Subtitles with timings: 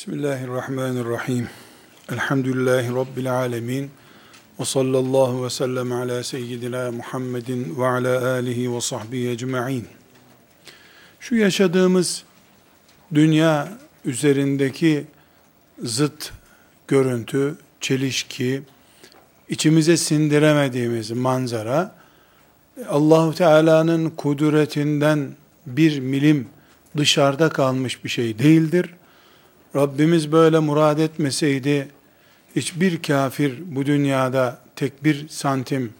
[0.00, 1.48] Bismillahirrahmanirrahim.
[2.12, 3.90] Elhamdülillahi Rabbil alemin.
[4.60, 9.86] Ve sallallahu ve sellem ala seyyidina Muhammedin ve ala alihi ve sahbihi ecma'in.
[11.20, 12.24] Şu yaşadığımız
[13.14, 13.68] dünya
[14.04, 15.04] üzerindeki
[15.82, 16.32] zıt
[16.88, 18.62] görüntü, çelişki,
[19.48, 21.94] içimize sindiremediğimiz manzara,
[22.88, 25.30] Allahu Teala'nın kudretinden
[25.66, 26.48] bir milim
[26.96, 28.90] dışarıda kalmış bir şey değildir.
[29.76, 31.88] Rabbimiz böyle murad etmeseydi,
[32.56, 35.92] hiçbir kafir bu dünyada tek bir santim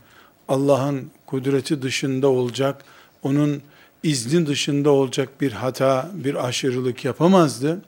[0.48, 2.84] Allah'ın kudreti dışında olacak,
[3.22, 3.62] onun
[4.02, 7.82] izni dışında olacak bir hata, bir aşırılık yapamazdı.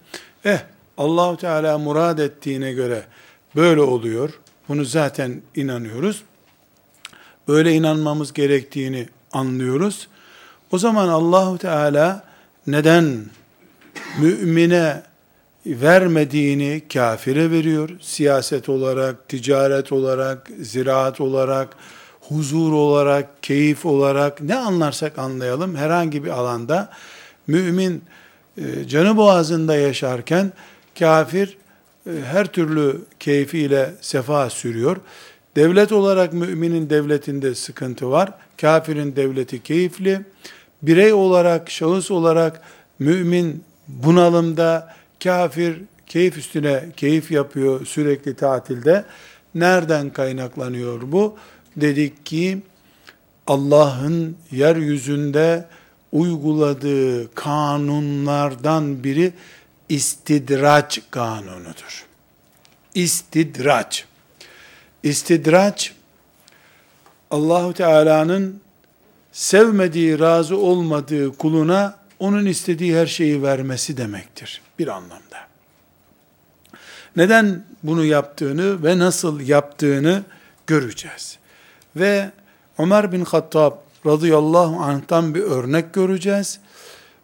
[0.45, 0.59] Eh,
[0.99, 3.03] Allahu Teala murad ettiğine göre
[3.57, 4.31] böyle oluyor.
[4.69, 6.23] Bunu zaten inanıyoruz.
[7.49, 10.09] Böyle inanmamız gerektiğini anlıyoruz.
[10.73, 12.25] O zaman Allahu Teala
[12.67, 13.25] neden
[14.19, 15.03] mümine
[15.67, 17.91] vermediğini kafire veriyor.
[18.01, 21.69] Siyaset olarak, ticaret olarak, ziraat olarak,
[22.21, 26.91] huzur olarak, keyif olarak ne anlarsak anlayalım herhangi bir alanda
[27.47, 28.03] mümin
[28.59, 30.53] e, canı boğazında yaşarken
[30.99, 31.57] kafir
[32.07, 34.97] e, her türlü keyfiyle sefa sürüyor.
[35.57, 38.33] Devlet olarak müminin devletinde sıkıntı var.
[38.61, 40.21] Kafirin devleti keyifli.
[40.83, 42.61] Birey olarak, şahıs olarak
[42.99, 44.95] mümin bunalımda,
[45.25, 49.05] kafir keyif üstüne keyif yapıyor sürekli tatilde.
[49.55, 51.37] Nereden kaynaklanıyor bu?
[51.77, 52.59] Dedik ki
[53.47, 55.67] Allah'ın yeryüzünde
[56.13, 59.33] uyguladığı kanunlardan biri
[59.89, 62.07] istidraç kanunudur.
[62.95, 64.05] İstidraç.
[65.03, 65.93] İstidraç
[67.31, 68.61] Allahu Teala'nın
[69.33, 75.39] sevmediği, razı olmadığı kuluna onun istediği her şeyi vermesi demektir bir anlamda.
[77.17, 80.23] Neden bunu yaptığını ve nasıl yaptığını
[80.67, 81.39] göreceğiz.
[81.97, 82.31] Ve
[82.79, 83.73] Ömer bin Hattab
[84.07, 86.61] radıyallahu anh'tan bir örnek göreceğiz.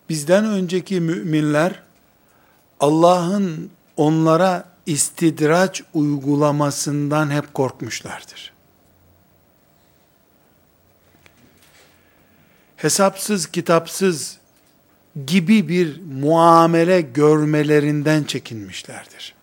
[0.08, 1.82] Bizden önceki müminler
[2.80, 8.52] Allah'ın onlara istidraç uygulamasından hep korkmuşlardır.
[12.76, 14.37] Hesapsız kitapsız
[15.26, 19.34] gibi bir muamele görmelerinden çekinmişlerdir.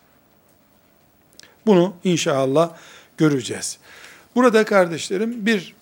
[1.66, 2.70] Bunu inşallah
[3.18, 3.78] göreceğiz.
[4.36, 5.76] Burada kardeşlerim bir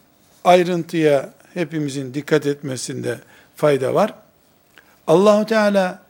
[0.44, 3.20] ayrıntıya hepimizin dikkat etmesinde
[3.56, 4.14] fayda var.
[5.08, 6.04] Allahu Teala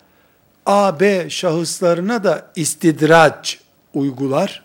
[0.65, 3.59] A, B şahıslarına da istidraç
[3.94, 4.63] uygular.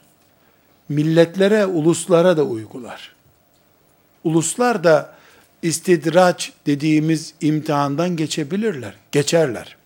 [0.89, 3.13] Milletlere, uluslara da uygular.
[4.25, 5.18] Uluslar da
[5.63, 9.77] istidraç dediğimiz imtihandan geçebilirler, geçerler.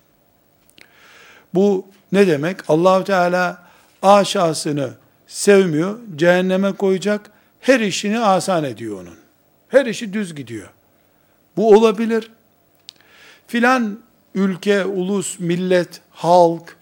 [1.53, 2.69] Bu ne demek?
[2.69, 3.63] Allahu Teala
[4.01, 4.89] A şahsını
[5.27, 9.17] sevmiyor, cehenneme koyacak, her işini asan ediyor onun.
[9.69, 10.69] Her işi düz gidiyor.
[11.57, 12.31] Bu olabilir.
[13.47, 13.99] Filan
[14.35, 16.77] ülke, ulus, millet, halk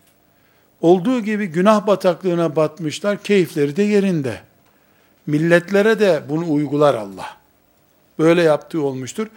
[0.82, 4.42] olduğu gibi günah bataklığına batmışlar, keyifleri de yerinde.
[5.28, 7.41] Milletlere de bunu uygular Allah
[8.22, 9.28] böyle yaptığı olmuştur.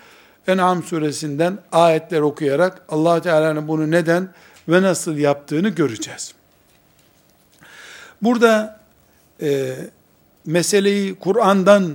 [0.46, 4.28] En'am suresinden ayetler okuyarak allah Teala'nın bunu neden
[4.68, 6.34] ve nasıl yaptığını göreceğiz.
[8.22, 8.80] Burada
[9.42, 9.76] e,
[10.46, 11.94] meseleyi Kur'an'dan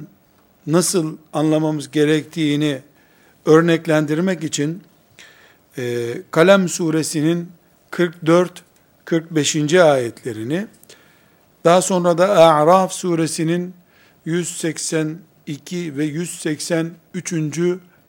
[0.67, 2.81] nasıl anlamamız gerektiğini
[3.45, 4.83] örneklendirmek için
[5.77, 7.51] e, Kalem suresinin
[7.91, 9.81] 44-45.
[9.81, 10.67] ayetlerini
[11.65, 13.73] daha sonra da A'raf suresinin
[14.25, 15.17] 180
[15.49, 17.33] 2 ve 183.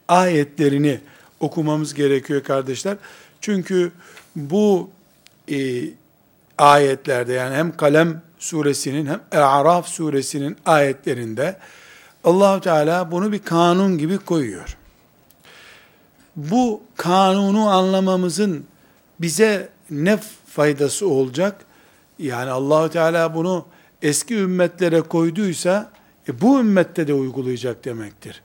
[0.09, 1.01] ayetlerini
[1.41, 2.97] okumamız gerekiyor kardeşler.
[3.41, 3.93] Çünkü
[4.37, 4.91] bu
[5.51, 5.83] e,
[6.59, 11.57] ayetlerde yani hem Kalem suresinin hem Araf suresinin ayetlerinde
[12.25, 14.77] Allahu Teala bunu bir kanun gibi koyuyor.
[16.37, 18.65] Bu kanunu anlamamızın
[19.21, 21.65] bize ne faydası olacak?
[22.19, 23.67] Yani Allahu Teala bunu
[24.03, 25.91] eski ümmetlere koyduysa
[26.29, 28.43] e bu ümmette de uygulayacak demektir.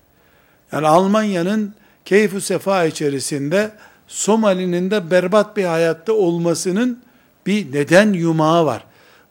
[0.72, 1.74] Yani Almanya'nın
[2.06, 3.72] keyfu sefa içerisinde
[4.08, 7.00] Somali'nin de berbat bir hayatta olmasının
[7.46, 8.86] bir neden yumağı var.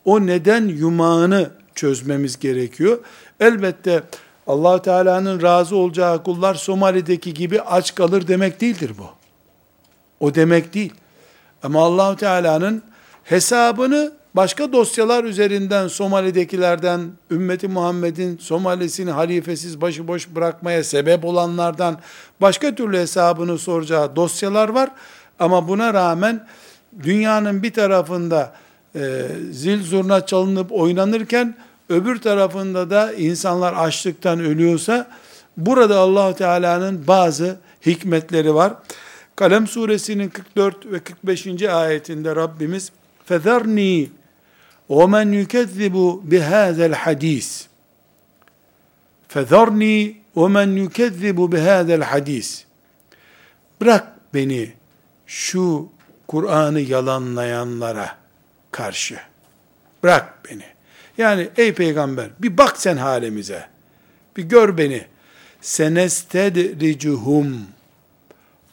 [0.05, 2.99] O neden yumağını çözmemiz gerekiyor.
[3.41, 4.02] Elbette
[4.47, 9.06] allah Teala'nın razı olacağı kullar Somali'deki gibi aç kalır demek değildir bu.
[10.20, 10.93] O demek değil.
[11.62, 12.82] Ama allah Teala'nın
[13.25, 17.01] hesabını başka dosyalar üzerinden Somali'dekilerden,
[17.31, 21.97] ümmeti Muhammed'in Somali'sini halifesiz başıboş bırakmaya sebep olanlardan
[22.41, 24.89] başka türlü hesabını soracağı dosyalar var.
[25.39, 26.47] Ama buna rağmen
[27.03, 28.53] dünyanın bir tarafında
[28.95, 31.56] e, zil zurna çalınıp oynanırken
[31.89, 35.07] öbür tarafında da insanlar açlıktan ölüyorsa
[35.57, 38.74] burada allah Teala'nın bazı hikmetleri var.
[39.36, 41.63] Kalem suresinin 44 ve 45.
[41.63, 42.91] ayetinde Rabbimiz
[43.30, 44.07] فَذَرْنِي
[44.89, 45.95] وَمَنْ يُكَذِّبُ
[46.31, 47.50] بِهَذَا الْحَد۪يسِ
[49.30, 52.63] فَذَرْنِي وَمَنْ يُكَذِّبُ بِهَذَا الْحَد۪يسِ
[53.81, 54.71] Bırak beni
[55.27, 55.89] şu
[56.27, 58.15] Kur'an'ı yalanlayanlara
[58.71, 59.19] karşı.
[60.03, 60.63] Bırak beni.
[61.18, 63.68] Yani ey peygamber bir bak sen halimize.
[64.38, 65.06] Bir gör beni.
[65.62, 67.68] Senestedricuhum.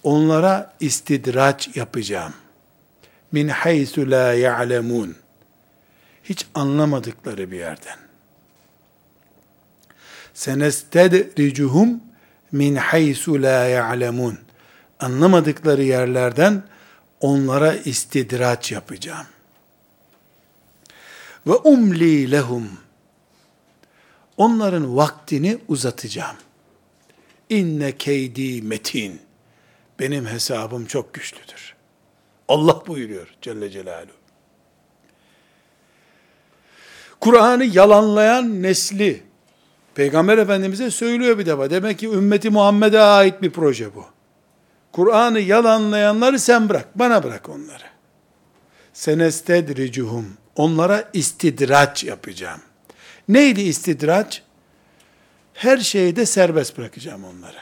[0.03, 2.33] Onlara istidraç yapacağım.
[3.33, 5.17] Min haythu la ya'lemun.
[6.24, 7.98] Hiç anlamadıkları bir yerden.
[10.34, 12.02] Senestedricuhum
[12.52, 14.40] min haythu la ya'lemun.
[15.00, 16.64] Anlamadıkları yerlerden
[17.20, 19.28] onlara istidraç yapacağım.
[21.48, 22.70] Ve umli lehum.
[24.38, 26.36] Onların vaktini uzatacağım.
[27.50, 29.22] İnne keydi metin.
[30.00, 31.76] Benim hesabım çok güçlüdür.
[32.48, 34.21] Allah buyuruyor Celle Celaluhu.
[37.22, 39.24] Kur'an'ı yalanlayan nesli
[39.96, 41.70] Peygamber Efendimiz'e söylüyor bir defa.
[41.70, 44.06] Demek ki ümmeti Muhammed'e ait bir proje bu.
[44.92, 46.88] Kur'an'ı yalanlayanları sen bırak.
[46.96, 47.84] Bana bırak onları.
[48.94, 50.38] Senestedricuhum.
[50.56, 52.62] Onlara istidraç yapacağım.
[53.28, 54.42] Neydi istidraç?
[55.54, 57.58] Her şeyde serbest bırakacağım onları.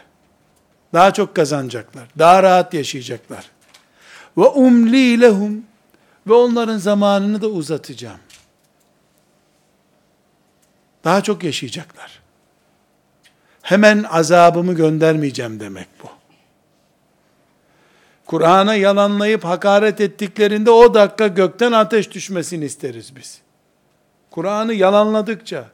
[0.94, 2.08] Daha çok kazanacaklar.
[2.18, 3.52] Daha rahat yaşayacaklar.
[4.38, 5.64] Ve umli lehum
[6.28, 8.20] ve onların zamanını da uzatacağım.
[11.04, 12.20] Daha çok yaşayacaklar.
[13.62, 16.08] Hemen azabımı göndermeyeceğim demek bu.
[18.26, 23.42] Kur'an'a yalanlayıp hakaret ettiklerinde o dakika gökten ateş düşmesini isteriz biz.
[24.32, 25.66] Kur'an'ı yalanladıkça,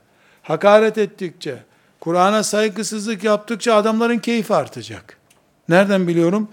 [0.41, 1.63] hakaret ettikçe,
[1.99, 5.17] Kur'an'a saygısızlık yaptıkça adamların keyfi artacak.
[5.69, 6.49] Nereden biliyorum?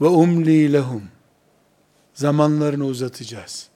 [0.00, 1.02] Ve umli lehum.
[2.14, 3.68] Zamanlarını uzatacağız.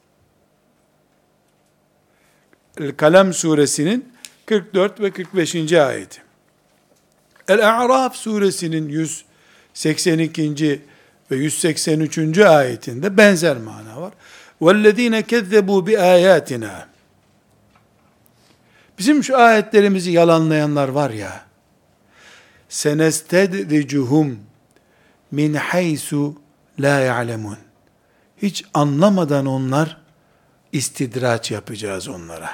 [2.97, 4.13] Kalem suresinin
[4.50, 5.74] 44 ve 45.
[5.74, 6.22] ayeti.
[7.48, 10.82] El-A'raf suresinin 182
[11.32, 12.38] ve 183.
[12.38, 14.14] ayetinde benzer mana var.
[14.62, 16.86] وَالَّذ۪ينَ كَذَّبُوا بِآيَاتِنَا
[19.00, 21.46] Bizim şu ayetlerimizi yalanlayanlar var ya,
[22.70, 24.40] senestedricuhum
[25.32, 26.36] min haysu
[26.80, 27.58] la ya'lemun.
[28.42, 29.98] Hiç anlamadan onlar
[30.72, 32.50] istidraç yapacağız onlara.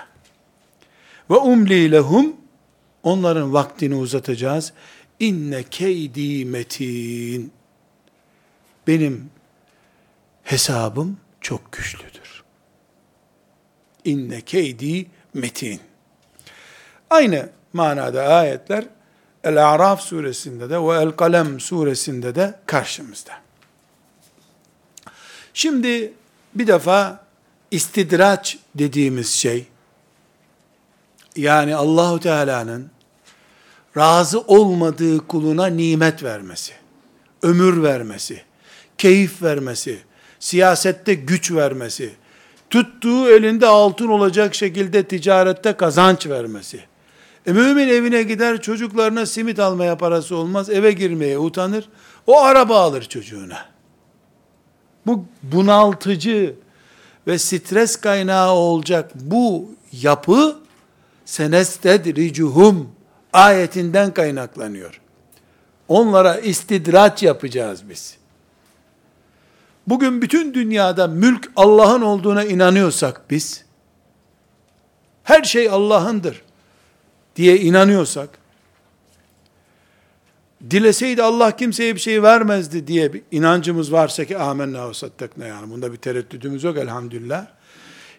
[1.31, 2.37] Ve umli lehum
[3.03, 4.73] onların vaktini uzatacağız.
[5.21, 7.53] İnne keydi metin
[8.87, 9.31] benim
[10.43, 12.43] hesabım çok güçlüdür.
[14.05, 15.81] İnne keydi metin.
[17.11, 18.85] Aynı manada ayetler
[19.45, 23.33] El-A'raf suresinde de ve El-Kalem suresinde de karşımızda.
[25.55, 26.13] Şimdi
[26.55, 27.25] bir defa
[27.71, 29.67] istidraç dediğimiz şey
[31.37, 32.91] yani Allahu Teala'nın
[33.97, 36.73] razı olmadığı kuluna nimet vermesi,
[37.43, 38.43] ömür vermesi,
[38.99, 39.99] keyif vermesi,
[40.39, 42.15] siyasette güç vermesi,
[42.71, 46.81] tuttuğu elinde altın olacak şekilde ticarette kazanç vermesi.
[47.47, 51.89] E mümin evine gider çocuklarına simit almaya parası olmaz, eve girmeye utanır.
[52.27, 53.67] O araba alır çocuğuna.
[55.07, 56.55] Bu bunaltıcı
[57.27, 60.57] ve stres kaynağı olacak bu yapı
[61.27, 62.91] senestedricuhum
[63.33, 65.01] ayetinden kaynaklanıyor.
[65.89, 68.19] Onlara istidraç yapacağız biz
[69.87, 73.65] bugün bütün dünyada mülk Allah'ın olduğuna inanıyorsak biz,
[75.25, 76.43] her şey Allah'ındır
[77.37, 78.29] diye inanıyorsak,
[80.71, 85.71] dileseydi Allah kimseye bir şey vermezdi diye bir inancımız varsa ki amenna ve sattakna yani
[85.71, 87.47] bunda bir tereddüdümüz yok elhamdülillah.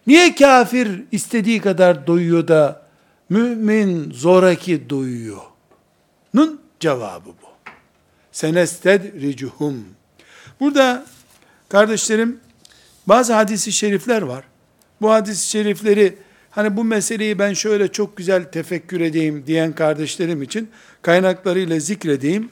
[0.08, 2.87] Niye kafir istediği kadar doyuyor da
[3.29, 5.41] mümin zoraki doyuyor?
[6.34, 7.72] Nun cevabı bu.
[8.31, 9.86] Senestedricuhum.
[10.60, 11.05] Burada
[11.69, 12.39] Kardeşlerim,
[13.07, 14.43] bazı hadisi şerifler var.
[15.01, 16.17] Bu hadis-i şerifleri,
[16.51, 20.69] hani bu meseleyi ben şöyle çok güzel tefekkür edeyim diyen kardeşlerim için
[21.01, 22.50] kaynaklarıyla zikredeyim.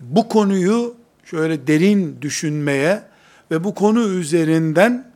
[0.00, 0.94] Bu konuyu
[1.24, 3.02] şöyle derin düşünmeye
[3.50, 5.10] ve bu konu üzerinden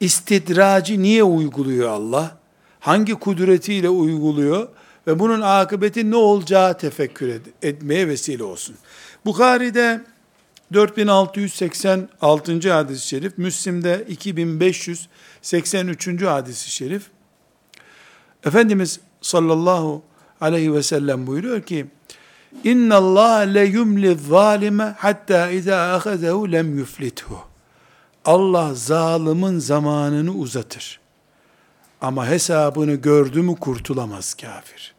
[0.00, 2.38] istidracı niye uyguluyor Allah?
[2.80, 4.68] Hangi kudretiyle uyguluyor?
[5.06, 8.76] Ve bunun akıbeti ne olacağı tefekkür et, etmeye vesile olsun.
[9.24, 10.00] Bukhari'de
[10.72, 12.72] 4686.
[12.72, 16.22] hadis-i şerif, Müslim'de 2583.
[16.22, 17.10] hadis-i şerif.
[18.46, 20.02] Efendimiz sallallahu
[20.40, 21.86] aleyhi ve sellem buyuruyor ki,
[22.90, 27.38] Allah le yumli zalime hatta iza ahazehu lem yuflithu.
[28.24, 31.00] Allah zalimin zamanını uzatır.
[32.01, 34.93] Ama hesabını gördü mü kurtulamaz kafir.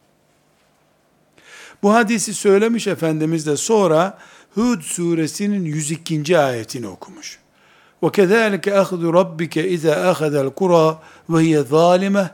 [1.83, 4.17] Bu hadisi söylemiş Efendimiz de sonra
[4.55, 6.39] Hud suresinin 102.
[6.39, 7.39] ayetini okumuş.
[8.03, 10.97] وَكَذَٰلِكَ أَخْذُ رَبِّكَ اِذَا أَخَذَ الْقُرَى
[11.29, 12.29] وَهِيَ ظَالِمَةً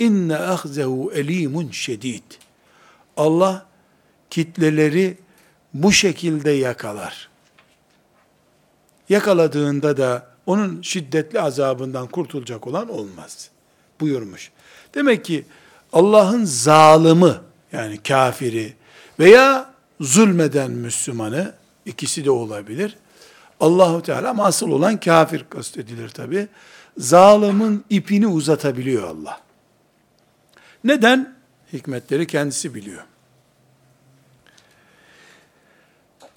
[0.00, 2.22] اِنَّ أَخْزَهُ اَل۪يمٌ şedid.
[3.16, 3.66] Allah
[4.30, 5.18] kitleleri
[5.74, 7.28] bu şekilde yakalar.
[9.08, 13.50] Yakaladığında da onun şiddetli azabından kurtulacak olan olmaz.
[13.99, 14.51] Buyurmuş.
[14.95, 15.45] Demek ki
[15.93, 17.33] Allah'ın zalimi
[17.71, 18.73] yani kafiri
[19.19, 21.53] veya zulmeden Müslümanı
[21.85, 22.97] ikisi de olabilir.
[23.59, 26.47] Allahu Teala ama asıl olan kafir kastedilir tabi.
[26.97, 29.41] Zalimin ipini uzatabiliyor Allah.
[30.83, 31.35] Neden?
[31.73, 33.03] Hikmetleri kendisi biliyor.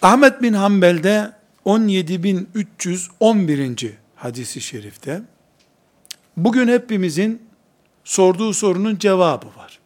[0.03, 1.33] Ahmet bin Hanbel'de
[1.65, 3.93] 17311.
[4.17, 5.23] hadisi şerifte
[6.37, 7.43] bugün hepimizin
[8.05, 9.79] sorduğu sorunun cevabı var.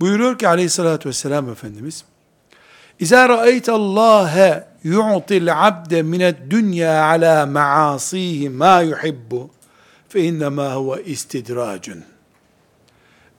[0.00, 2.04] Buyuruyor ki aleyhissalatü vesselam Efendimiz
[3.02, 9.50] ra'eyt Allâhe yu'til abde mined dünya ala maasîhi ma yuhibbu
[10.08, 12.04] fe innemâ huve istidracun.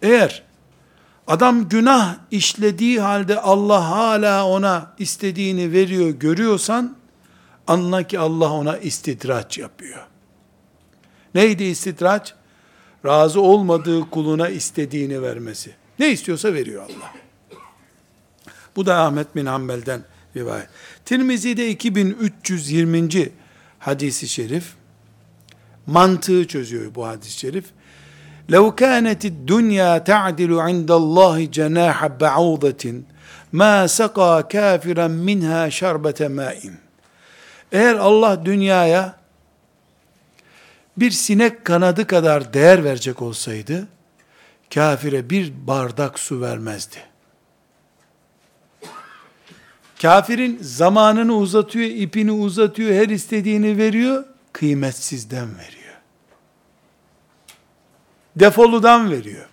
[0.01, 0.43] Eğer
[1.27, 6.95] adam günah işlediği halde Allah hala ona istediğini veriyor görüyorsan
[7.67, 10.07] anla ki Allah ona istidraç yapıyor.
[11.35, 12.33] Neydi istidraç?
[13.06, 15.74] Razı olmadığı kuluna istediğini vermesi.
[15.98, 17.12] Ne istiyorsa veriyor Allah.
[18.76, 20.00] Bu da Ahmet bin Hanbel'den
[20.36, 20.68] rivayet.
[21.04, 23.32] Tirmizi'de 2320.
[23.78, 24.74] hadisi şerif
[25.86, 27.64] mantığı çözüyor bu hadis-i şerif.
[28.54, 32.84] لو كانت الدنيا تعدل عند الله جناح بعوضة
[33.60, 36.70] ما سقى كافرا منها شربة ماء.
[37.72, 39.16] Eğer Allah dünyaya
[40.99, 43.87] bir sinek kanadı kadar değer verecek olsaydı,
[44.73, 46.97] kafire bir bardak su vermezdi.
[50.01, 55.95] Kafirin zamanını uzatıyor, ipini uzatıyor, her istediğini veriyor, kıymetsizden veriyor.
[58.35, 59.49] Defoludan veriyor.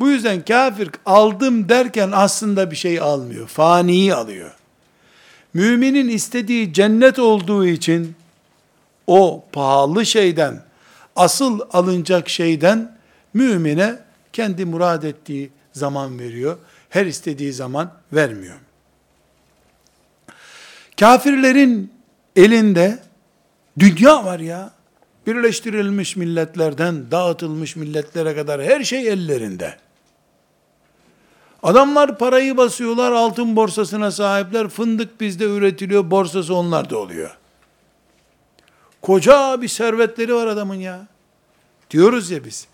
[0.00, 3.48] Bu yüzden kafir aldım derken aslında bir şey almıyor.
[3.48, 4.50] Faniyi alıyor.
[5.54, 8.16] Müminin istediği cennet olduğu için
[9.10, 10.62] o pahalı şeyden,
[11.16, 12.96] asıl alınacak şeyden
[13.34, 13.98] mümine
[14.32, 16.58] kendi murad ettiği zaman veriyor.
[16.88, 18.56] Her istediği zaman vermiyor.
[21.00, 21.92] Kafirlerin
[22.36, 22.98] elinde
[23.78, 24.70] dünya var ya.
[25.26, 29.76] Birleştirilmiş milletlerden dağıtılmış milletlere kadar her şey ellerinde.
[31.62, 37.39] Adamlar parayı basıyorlar, altın borsasına sahipler, fındık bizde üretiliyor, borsası onlarda oluyor.
[39.02, 41.06] Koca bir servetleri var adamın ya.
[41.90, 42.66] Diyoruz ya biz.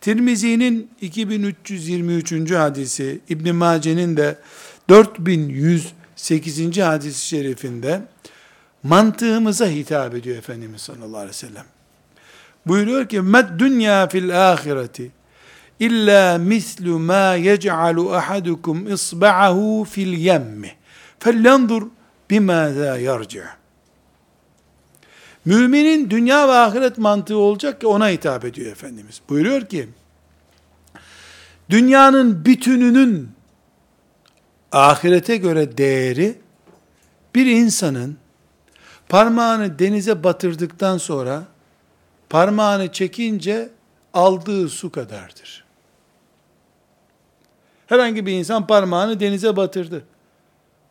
[0.00, 2.50] Tirmizi'nin 2323.
[2.50, 4.38] hadisi, İbn Mace'nin de
[4.88, 6.78] 4108.
[6.78, 8.02] hadisi şerifinde
[8.82, 11.64] mantığımıza hitap ediyor Efendimiz sallallahu aleyhi ve sellem.
[12.66, 15.10] Buyuruyor ki, med dünya fil ahireti
[15.80, 20.72] illa mislu ma yec'alu ahadukum isba'ahu fil yemmi.
[21.18, 21.82] Fellendur
[22.30, 23.61] bimâzâ yarci'.
[25.44, 29.22] Müminin dünya ve ahiret mantığı olacak ki ona hitap ediyor Efendimiz.
[29.28, 29.88] Buyuruyor ki,
[31.70, 33.30] dünyanın bütününün
[34.72, 36.38] ahirete göre değeri,
[37.34, 38.16] bir insanın
[39.08, 41.44] parmağını denize batırdıktan sonra,
[42.30, 43.70] parmağını çekince
[44.14, 45.64] aldığı su kadardır.
[47.86, 50.04] Herhangi bir insan parmağını denize batırdı.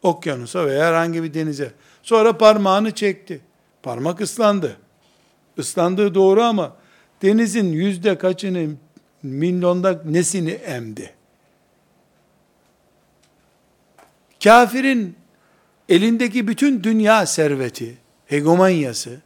[0.03, 1.71] Okyanusa veya herhangi bir denize.
[2.03, 3.41] Sonra parmağını çekti.
[3.83, 4.77] Parmak ıslandı.
[5.57, 6.75] Islandığı doğru ama
[7.21, 8.75] denizin yüzde kaçını,
[9.23, 11.13] milyonda nesini emdi?
[14.43, 15.15] Kafirin
[15.89, 19.19] elindeki bütün dünya serveti, hegemonyası,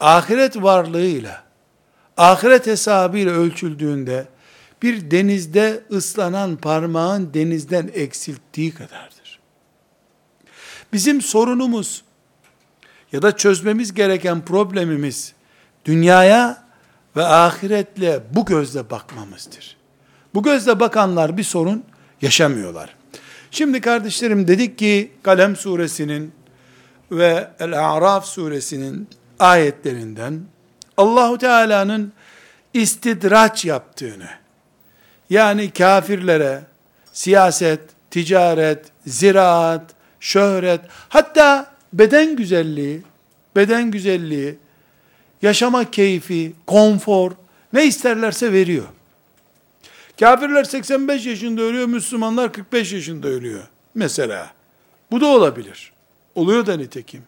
[0.00, 1.44] ahiret varlığıyla,
[2.16, 4.26] ahiret hesabıyla ölçüldüğünde,
[4.82, 9.40] bir denizde ıslanan parmağın denizden eksilttiği kadardır.
[10.92, 12.04] Bizim sorunumuz,
[13.12, 15.32] ya da çözmemiz gereken problemimiz
[15.84, 16.64] dünyaya
[17.16, 19.76] ve ahiretle bu gözle bakmamızdır.
[20.34, 21.84] Bu gözle bakanlar bir sorun
[22.22, 22.94] yaşamıyorlar.
[23.50, 26.32] Şimdi kardeşlerim dedik ki Kalem suresinin
[27.10, 30.40] ve El-A'raf suresinin ayetlerinden
[30.96, 32.12] Allahu Teala'nın
[32.74, 34.28] istidraç yaptığını
[35.30, 36.62] yani kafirlere
[37.12, 39.82] siyaset, ticaret, ziraat,
[40.20, 43.02] şöhret, hatta beden güzelliği,
[43.56, 44.54] beden güzelliği,
[45.42, 47.32] yaşama keyfi, konfor,
[47.72, 48.84] ne isterlerse veriyor.
[50.20, 53.62] Kafirler 85 yaşında ölüyor, Müslümanlar 45 yaşında ölüyor.
[53.94, 54.52] Mesela.
[55.10, 55.92] Bu da olabilir.
[56.34, 57.22] Oluyor da nitekim.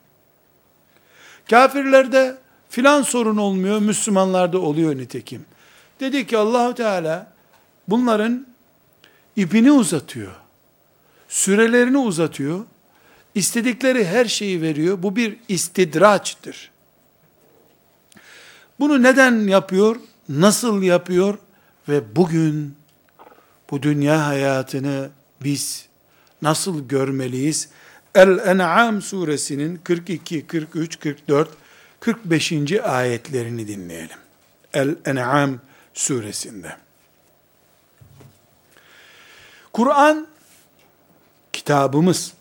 [1.50, 2.38] Kafirlerde
[2.70, 5.44] filan sorun olmuyor, Müslümanlarda oluyor nitekim.
[6.00, 7.32] Dedi ki Allahu Teala
[7.88, 8.46] bunların
[9.36, 10.32] ipini uzatıyor.
[11.28, 12.64] Sürelerini uzatıyor.
[13.40, 15.02] İstedikleri her şeyi veriyor.
[15.02, 16.70] Bu bir istidraçtır.
[18.80, 19.96] Bunu neden yapıyor?
[20.28, 21.38] Nasıl yapıyor?
[21.88, 22.76] Ve bugün
[23.70, 25.10] bu dünya hayatını
[25.42, 25.86] biz
[26.42, 27.68] nasıl görmeliyiz?
[28.14, 31.48] El-En'am suresinin 42, 43, 44,
[32.00, 32.72] 45.
[32.72, 34.18] ayetlerini dinleyelim.
[34.74, 35.60] El-En'am
[35.94, 36.76] suresinde.
[39.72, 40.26] Kur'an
[41.52, 42.32] kitabımız,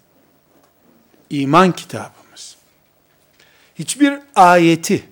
[1.29, 2.55] iman kitabımız.
[3.79, 5.03] Hiçbir ayeti,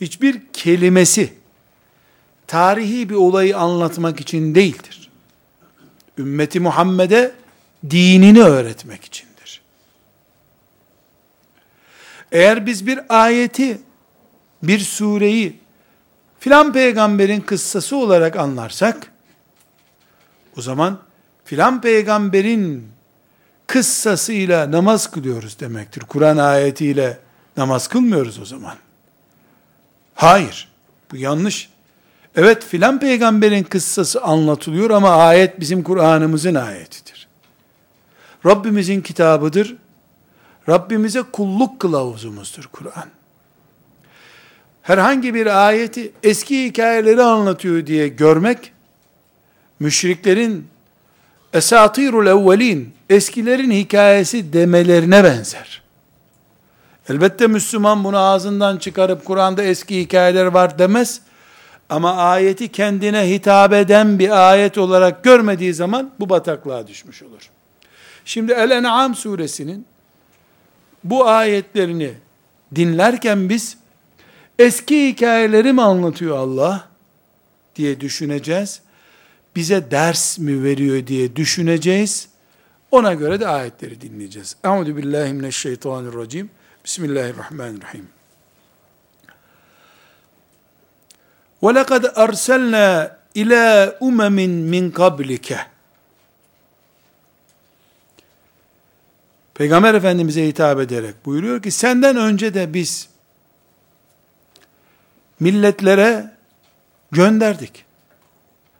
[0.00, 1.34] hiçbir kelimesi
[2.46, 5.10] tarihi bir olayı anlatmak için değildir.
[6.18, 7.34] Ümmeti Muhammed'e
[7.90, 9.62] dinini öğretmek içindir.
[12.32, 13.80] Eğer biz bir ayeti,
[14.62, 15.56] bir sureyi
[16.40, 19.12] filan peygamberin kıssası olarak anlarsak,
[20.56, 20.98] o zaman
[21.44, 22.95] filan peygamberin
[23.66, 26.00] kıssasıyla namaz kılıyoruz demektir.
[26.00, 27.18] Kur'an ayetiyle
[27.56, 28.76] namaz kılmıyoruz o zaman.
[30.14, 30.68] Hayır,
[31.12, 31.68] bu yanlış.
[32.36, 37.28] Evet filan peygamberin kıssası anlatılıyor ama ayet bizim Kur'an'ımızın ayetidir.
[38.46, 39.76] Rabbimizin kitabıdır.
[40.68, 43.08] Rabbimize kulluk kılavuzumuzdur Kur'an.
[44.82, 48.72] Herhangi bir ayeti eski hikayeleri anlatıyor diye görmek,
[49.80, 50.68] müşriklerin
[51.56, 55.82] esatirul evvelin, eskilerin hikayesi demelerine benzer.
[57.08, 61.20] Elbette Müslüman bunu ağzından çıkarıp Kur'an'da eski hikayeler var demez.
[61.88, 67.50] Ama ayeti kendine hitap eden bir ayet olarak görmediği zaman bu bataklığa düşmüş olur.
[68.24, 69.86] Şimdi El-En'am suresinin
[71.04, 72.12] bu ayetlerini
[72.74, 73.76] dinlerken biz
[74.58, 76.88] eski hikayeleri mi anlatıyor Allah
[77.76, 78.80] diye düşüneceğiz
[79.56, 82.28] bize ders mi veriyor diye düşüneceğiz.
[82.90, 84.56] Ona göre de ayetleri dinleyeceğiz.
[84.64, 86.50] Euzu billahi mineşşeytanirracim.
[86.84, 88.08] Bismillahirrahmanirrahim.
[91.62, 95.58] Ve lekad erselna ila umemin min kablike.
[99.54, 103.08] Peygamber Efendimiz'e hitap ederek buyuruyor ki senden önce de biz
[105.40, 106.32] milletlere
[107.12, 107.85] gönderdik.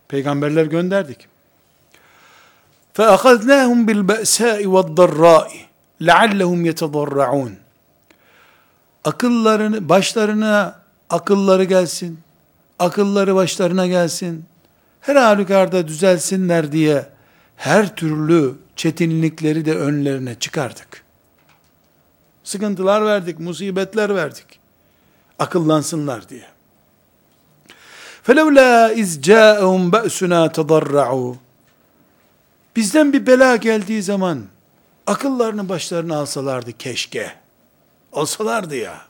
[0.08, 1.28] Peygamberler gönderdik.
[2.96, 5.50] فَأَخَذْنَاهُمْ بِالْبَأْسَاءِ وَالضَّرَّاءِ
[6.02, 7.52] لَعَلَّهُمْ يَتَضَرَّعُونَ
[9.04, 12.20] Akıllarını, başlarına akılları gelsin,
[12.80, 14.46] akılları başlarına gelsin,
[15.02, 17.06] her halükarda düzelsinler diye
[17.56, 21.04] her türlü çetinlikleri de önlerine çıkardık.
[22.44, 24.60] Sıkıntılar verdik, musibetler verdik.
[25.40, 26.46] Akıllansınlar diye.
[28.27, 31.35] فَلَوْلَا اِذْ جَاءَهُمْ بَأْسُنَا تَضَرَّعُوا
[32.77, 34.45] Bizden bir bela geldiği zaman
[35.07, 37.33] akıllarını başlarına alsalardı keşke.
[38.13, 39.01] Alsalardı ya.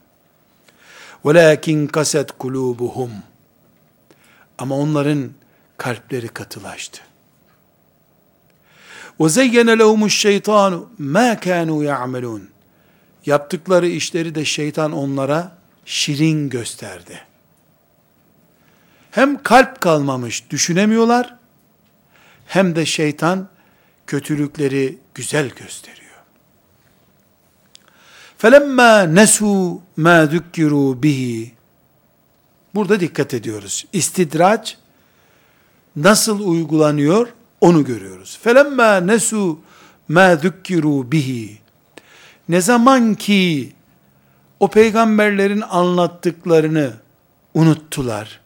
[1.24, 3.10] وَلَاكِنْ kaset kulubuhum.
[4.58, 5.30] Ama onların
[5.76, 7.00] kalpleri katılaştı.
[9.20, 12.40] وَزَيَّنَ لَهُمُ الشَّيْطَانُ مَا كَانُوا يَعْمَلُونَ
[13.26, 15.52] Yaptıkları işleri de şeytan onlara
[15.84, 17.35] şirin gösterdi.''
[19.15, 21.35] Hem kalp kalmamış, düşünemiyorlar,
[22.45, 23.47] hem de şeytan
[24.07, 26.01] kötülükleri güzel gösteriyor.
[28.41, 31.47] فَلَمَّا نَسُوا مَا ذُكِّرُوا بِهِ
[32.75, 33.85] Burada dikkat ediyoruz.
[33.93, 34.77] İstidraç
[35.95, 37.27] nasıl uygulanıyor
[37.61, 38.39] onu görüyoruz.
[38.45, 39.57] فَلَمَّا نَسُوا
[40.09, 41.49] مَا ذُكِّرُوا بِهِ
[42.49, 43.73] Ne zaman ki
[44.59, 46.93] o peygamberlerin anlattıklarını
[47.53, 48.39] unuttular.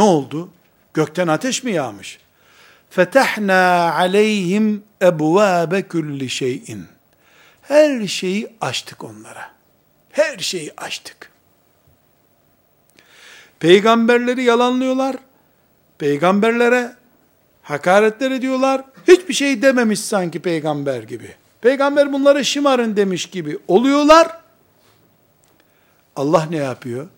[0.00, 0.48] ne oldu?
[0.94, 2.18] Gökten ateş mi yağmış?
[2.90, 6.86] Fetahna aleyhim ebvabe kulli şeyin.
[7.62, 9.50] Her şeyi açtık onlara.
[10.12, 11.30] Her şeyi açtık.
[13.58, 15.16] Peygamberleri yalanlıyorlar.
[15.98, 16.92] Peygamberlere
[17.62, 18.84] hakaretler ediyorlar.
[19.08, 21.34] Hiçbir şey dememiş sanki peygamber gibi.
[21.60, 24.36] Peygamber bunları şımarın demiş gibi oluyorlar.
[26.16, 27.08] Allah ne yapıyor?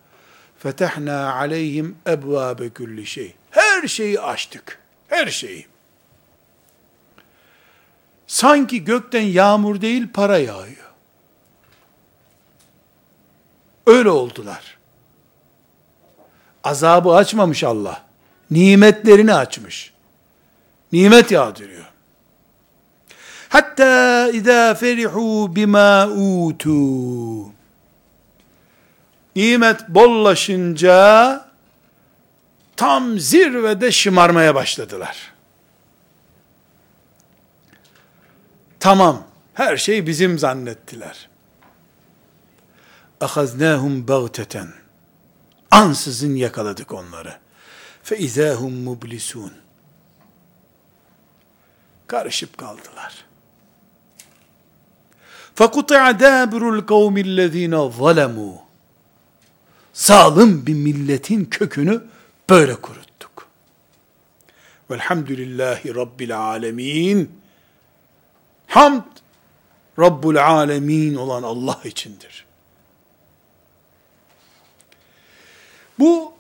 [0.62, 3.34] Fetehna aleyhim ebvabe kulli şey.
[3.50, 4.78] Her şeyi açtık.
[5.08, 5.66] Her şeyi.
[8.26, 10.92] Sanki gökten yağmur değil para yağıyor.
[13.86, 14.78] Öyle oldular.
[16.64, 18.04] Azabı açmamış Allah.
[18.50, 19.92] Nimetlerini açmış.
[20.92, 21.86] Nimet yağdırıyor.
[23.48, 27.51] Hatta izâ ferihu bima utu
[29.35, 31.47] Nimet bollaşınca
[32.75, 35.33] tam zirvede şımarmaya başladılar.
[38.79, 41.29] Tamam, her şey bizim zannettiler.
[43.21, 44.67] اَخَذْنَاهُمْ بَغْتَةً
[45.71, 47.37] Ansızın yakaladık onları.
[48.05, 49.51] فَاِذَا هُمْ مُبْلِسُونَ
[52.07, 53.25] Karışıp kaldılar.
[55.55, 58.60] فَقُطِعَ دَابِرُ الْقَوْمِ الَّذ۪ينَ ظَلَمُوا
[59.92, 62.02] Zalim bir milletin kökünü
[62.50, 63.48] böyle kuruttuk.
[64.90, 67.30] Velhamdülillahi Rabbil alemin.
[68.66, 69.02] Hamd
[69.98, 72.46] Rabbul alemin olan Allah içindir.
[75.98, 76.32] Bu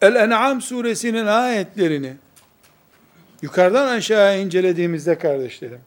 [0.00, 2.16] El-En'am suresinin ayetlerini
[3.42, 5.80] yukarıdan aşağıya incelediğimizde kardeşlerim,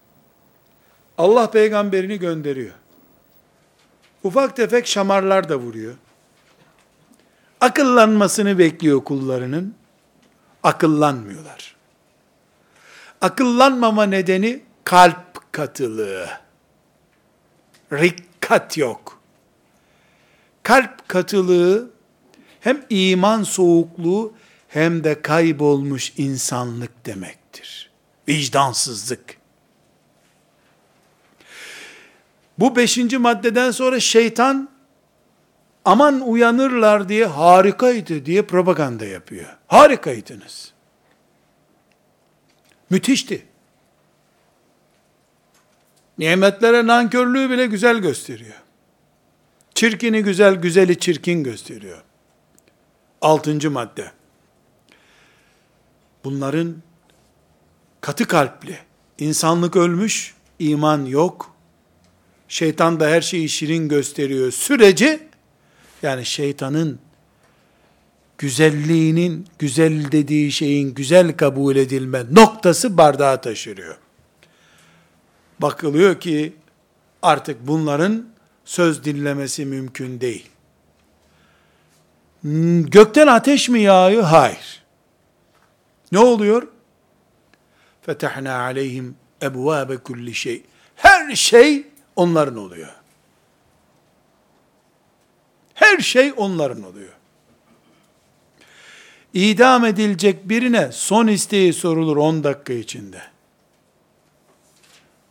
[1.18, 2.74] Allah peygamberini gönderiyor.
[4.24, 5.94] Ufak tefek şamarlar da vuruyor.
[7.62, 9.76] Akıllanmasını bekliyor kullarının.
[10.64, 11.76] Akıllanmıyorlar.
[13.22, 16.30] Akıllanmama nedeni kalp katılığı.
[17.94, 19.22] Rikkat yok.
[20.64, 21.92] Kalp katılığı
[22.60, 24.34] hem iman soğukluğu
[24.68, 27.92] hem de kaybolmuş insanlık demektir.
[28.28, 29.38] Vicdansızlık.
[32.60, 34.70] Bu beşinci maddeden sonra şeytan
[35.86, 39.58] aman uyanırlar diye harikaydı diye propaganda yapıyor.
[39.68, 40.74] Harikaydınız.
[42.90, 43.46] Müthişti.
[46.18, 48.56] Nimetlere nankörlüğü bile güzel gösteriyor.
[49.76, 52.04] Çirkini güzel, güzeli çirkin gösteriyor.
[53.22, 54.12] Altıncı madde.
[56.24, 56.76] Bunların
[58.02, 58.78] katı kalpli,
[59.18, 61.56] insanlık ölmüş, iman yok,
[62.48, 65.29] şeytan da her şeyi şirin gösteriyor süreci,
[66.04, 67.00] yani şeytanın
[68.38, 73.98] güzelliğinin, güzel dediği şeyin güzel kabul edilme noktası bardağı taşırıyor.
[75.60, 76.54] Bakılıyor ki
[77.22, 78.26] artık bunların
[78.66, 80.50] söz dinlemesi mümkün değil.
[82.90, 84.24] Gökten ateş mi yağıyor?
[84.24, 84.84] Hayır.
[86.12, 86.68] Ne oluyor?
[88.02, 90.64] Fetehna aleyhim ebvabe kulli şey.
[90.96, 92.99] Her şey onların oluyor.
[95.80, 97.14] Her şey onların oluyor.
[99.34, 103.22] İdam edilecek birine son isteği sorulur 10 dakika içinde.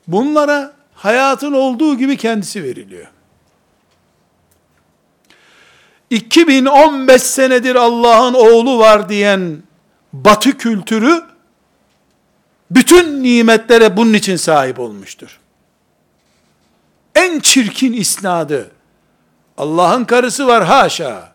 [0.07, 3.07] Bunlara hayatın olduğu gibi kendisi veriliyor.
[6.11, 9.63] 2015 senedir Allah'ın oğlu var diyen
[10.13, 11.25] batı kültürü
[12.71, 15.41] bütün nimetlere bunun için sahip olmuştur.
[17.15, 18.78] En çirkin isnadı
[19.59, 21.33] Allah'ın karısı var haşa.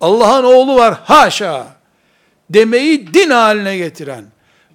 [0.00, 1.66] Allah'ın oğlu var haşa.
[2.50, 4.24] Demeyi din haline getiren,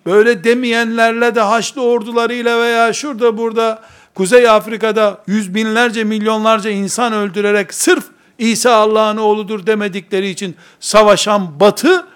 [0.05, 3.81] böyle demeyenlerle de Haçlı ordularıyla veya şurada burada
[4.15, 8.05] Kuzey Afrika'da yüz binlerce milyonlarca insan öldürerek sırf
[8.37, 12.07] İsa Allah'ın oğludur demedikleri için savaşan batı,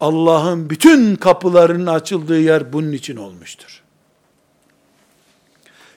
[0.00, 3.82] Allah'ın bütün kapılarının açıldığı yer bunun için olmuştur.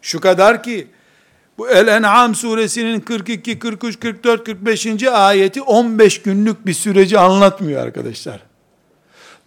[0.01, 0.87] Şu kadar ki,
[1.57, 5.03] bu El-En'am suresinin 42, 43, 44, 45.
[5.03, 8.39] ayeti 15 günlük bir süreci anlatmıyor arkadaşlar.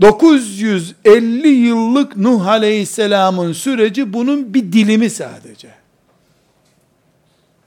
[0.00, 5.68] 950 yıllık Nuh Aleyhisselam'ın süreci bunun bir dilimi sadece.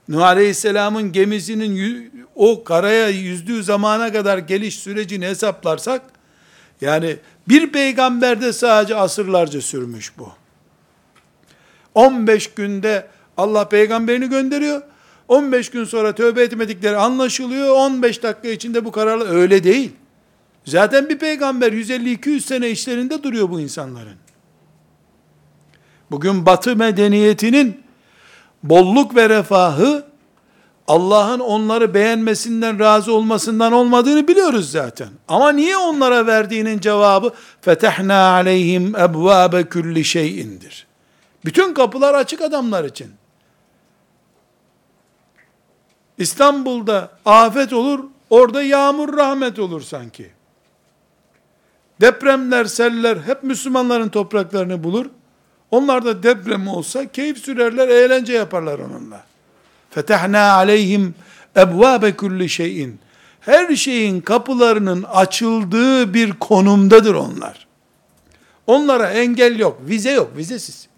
[0.08, 6.02] Nuh Aleyhisselam'ın gemisinin o karaya yüzdüğü zamana kadar geliş sürecini hesaplarsak,
[6.80, 7.16] yani
[7.48, 10.32] bir peygamberde sadece asırlarca sürmüş bu.
[11.94, 14.82] 15 günde Allah peygamberini gönderiyor.
[15.28, 17.76] 15 gün sonra tövbe etmedikleri anlaşılıyor.
[17.76, 19.92] 15 dakika içinde bu kararla öyle değil.
[20.64, 24.16] Zaten bir peygamber 150-200 sene işlerinde duruyor bu insanların.
[26.10, 27.82] Bugün batı medeniyetinin
[28.62, 30.04] bolluk ve refahı
[30.88, 35.08] Allah'ın onları beğenmesinden, razı olmasından olmadığını biliyoruz zaten.
[35.28, 40.86] Ama niye onlara verdiğinin cevabı fetehna aleyhim ebvabe kulli şeyindir.
[41.44, 43.08] Bütün kapılar açık adamlar için.
[46.18, 50.30] İstanbul'da afet olur, orada yağmur rahmet olur sanki.
[52.00, 55.06] Depremler, seller hep Müslümanların topraklarını bulur.
[55.70, 59.24] Onlar da deprem olsa keyif sürerler, eğlence yaparlar onunla.
[59.90, 61.14] Fetahna aleyhim
[61.56, 62.98] ebvabe kulli şeyin.
[63.40, 67.66] Her şeyin kapılarının açıldığı bir konumdadır onlar.
[68.66, 70.88] Onlara engel yok, vize yok, vizesiz.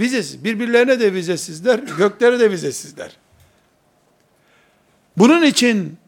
[0.00, 0.44] Vizesiz.
[0.44, 3.16] Birbirlerine de vizesizler, göklere de vizesizler.
[5.18, 5.98] Bunun için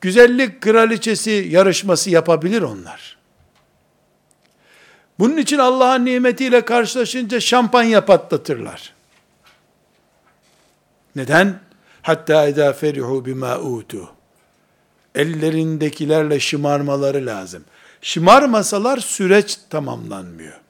[0.00, 3.18] güzellik kraliçesi yarışması yapabilir onlar.
[5.18, 8.94] Bunun için Allah'ın nimetiyle karşılaşınca şampanya patlatırlar.
[11.16, 11.60] Neden?
[12.02, 14.10] Hatta eda ferihu bima utu.
[15.14, 17.64] Ellerindekilerle şımarmaları lazım.
[18.02, 20.60] Şımarmasalar süreç tamamlanmıyor.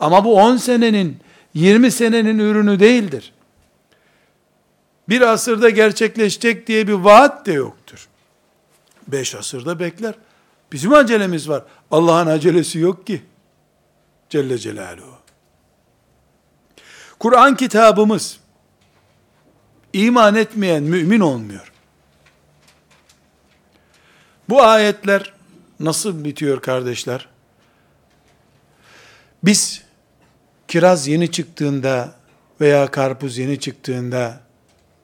[0.00, 1.18] Ama bu 10 senenin,
[1.54, 3.32] 20 senenin ürünü değildir.
[5.08, 8.08] Bir asırda gerçekleşecek diye bir vaat de yoktur.
[9.08, 10.14] Beş asırda bekler.
[10.72, 11.64] Bizim acelemiz var.
[11.90, 13.22] Allah'ın acelesi yok ki.
[14.30, 15.18] Celle Celaluhu.
[17.18, 18.40] Kur'an kitabımız
[19.92, 21.72] iman etmeyen mümin olmuyor.
[24.48, 25.32] Bu ayetler
[25.80, 27.28] nasıl bitiyor kardeşler?
[29.42, 29.82] Biz
[30.68, 32.14] kiraz yeni çıktığında
[32.60, 34.40] veya karpuz yeni çıktığında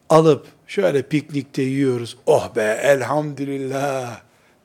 [0.09, 2.17] alıp şöyle piknikte yiyoruz.
[2.27, 4.21] Oh be elhamdülillah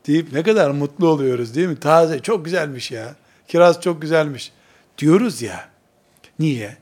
[0.08, 1.79] deyip ne kadar mutlu oluyoruz değil mi?
[1.79, 3.15] Taze çok güzelmiş ya.
[3.47, 4.51] Kiraz çok güzelmiş
[4.97, 5.69] diyoruz ya.
[6.39, 6.77] Niye?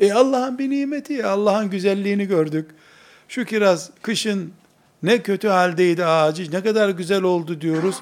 [0.00, 1.30] E Allah'ın bir nimeti ya.
[1.30, 2.70] Allah'ın güzelliğini gördük.
[3.28, 4.52] Şu kiraz kışın
[5.02, 7.96] ne kötü haldeydi ağacı ne kadar güzel oldu diyoruz.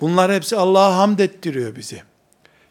[0.00, 2.02] Bunlar hepsi Allah'a hamd ettiriyor bizi.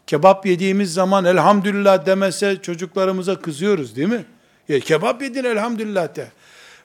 [0.06, 4.24] Kebap yediğimiz zaman elhamdülillah demese çocuklarımıza kızıyoruz değil mi?
[4.68, 6.28] Ya kebap yedin elhamdülillah de.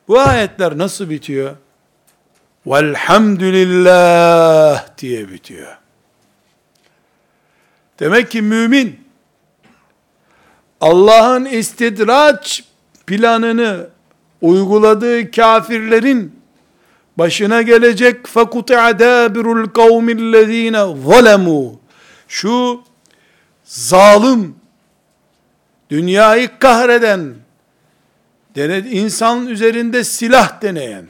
[0.10, 1.56] Bu ayetler nasıl bitiyor?
[2.68, 5.78] Velhamdülillah diye bitiyor.
[8.00, 9.00] Demek ki mümin
[10.82, 12.64] Allah'ın istidraç
[13.08, 13.88] planını
[14.42, 16.40] uyguladığı kafirlerin
[17.18, 21.80] başına gelecek fakuti'a dabirul kavmillezine zalemu
[22.28, 22.84] şu
[23.64, 24.56] zalim
[25.90, 27.36] dünyayı kahreden
[28.56, 31.06] insan üzerinde silah deneyen,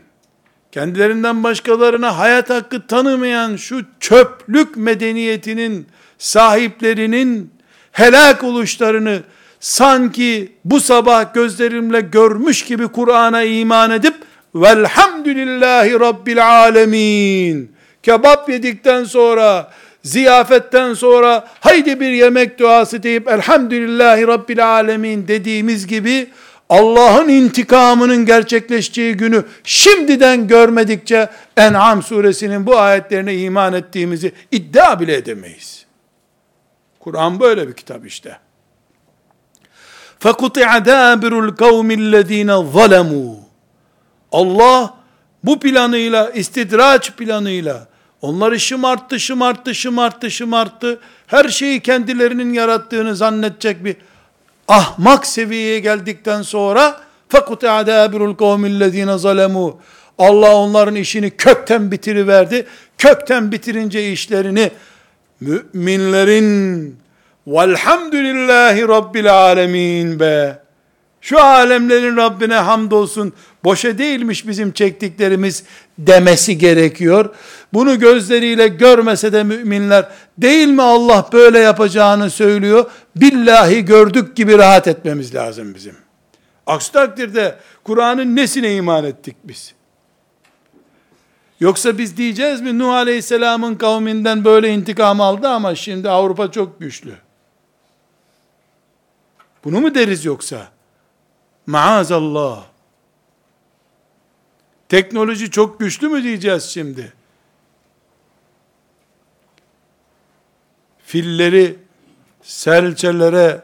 [0.72, 7.52] kendilerinden başkalarına hayat hakkı tanımayan şu çöplük medeniyetinin sahiplerinin
[7.92, 9.24] helak oluşlarını
[9.60, 14.16] sanki bu sabah gözlerimle görmüş gibi Kur'an'a iman edip
[14.56, 17.72] velhamdülillahi rabbil alemin.
[18.04, 19.72] Kebap yedikten sonra
[20.04, 26.28] ziyafetten sonra haydi bir yemek duası deyip elhamdülillahi rabbil alemin dediğimiz gibi
[26.69, 35.87] Allah'ın intikamının gerçekleşeceği günü şimdiden görmedikçe En'am suresinin bu ayetlerine iman ettiğimizi iddia bile edemeyiz.
[37.01, 38.39] Kur'an böyle bir kitap işte.
[40.21, 43.37] فَقُطِعَ دَابِرُ الْقَوْمِ الَّذ۪ينَ ظَلَمُوا
[44.33, 44.95] Allah
[45.45, 47.87] bu planıyla, istidraç planıyla,
[48.23, 53.97] onları şımarttı, şımarttı, şımarttı, şımarttı, her şeyi kendilerinin yarattığını zannedecek bir
[54.69, 59.75] ahmak seviyeye geldikten sonra فَقُتَعَ دَابِرُ الْقَوْمِ الَّذ۪ينَ ظَلَمُوا
[60.19, 62.67] Allah onların işini kökten bitiriverdi.
[62.99, 64.71] Kökten bitirince işlerini
[65.41, 66.97] müminlerin
[67.47, 70.59] velhamdülillahi rabbil alemin be.
[71.21, 73.33] Şu alemlerin Rabbine hamdolsun
[73.65, 75.65] boşa değilmiş bizim çektiklerimiz
[76.00, 77.36] demesi gerekiyor.
[77.74, 80.08] Bunu gözleriyle görmese de müminler
[80.38, 82.92] değil mi Allah böyle yapacağını söylüyor.
[83.16, 85.96] Billahi gördük gibi rahat etmemiz lazım bizim.
[86.68, 89.74] Aksi takdirde Kur'an'ın nesine iman ettik biz?
[91.60, 97.14] Yoksa biz diyeceğiz mi Nuh Aleyhisselam'ın kavminden böyle intikam aldı ama şimdi Avrupa çok güçlü.
[99.64, 100.68] Bunu mu deriz yoksa?
[101.68, 102.64] Maazallah.
[104.89, 107.13] Teknoloji çok güçlü mü diyeceğiz şimdi?
[111.07, 111.79] Filleri
[112.43, 113.63] serçelere,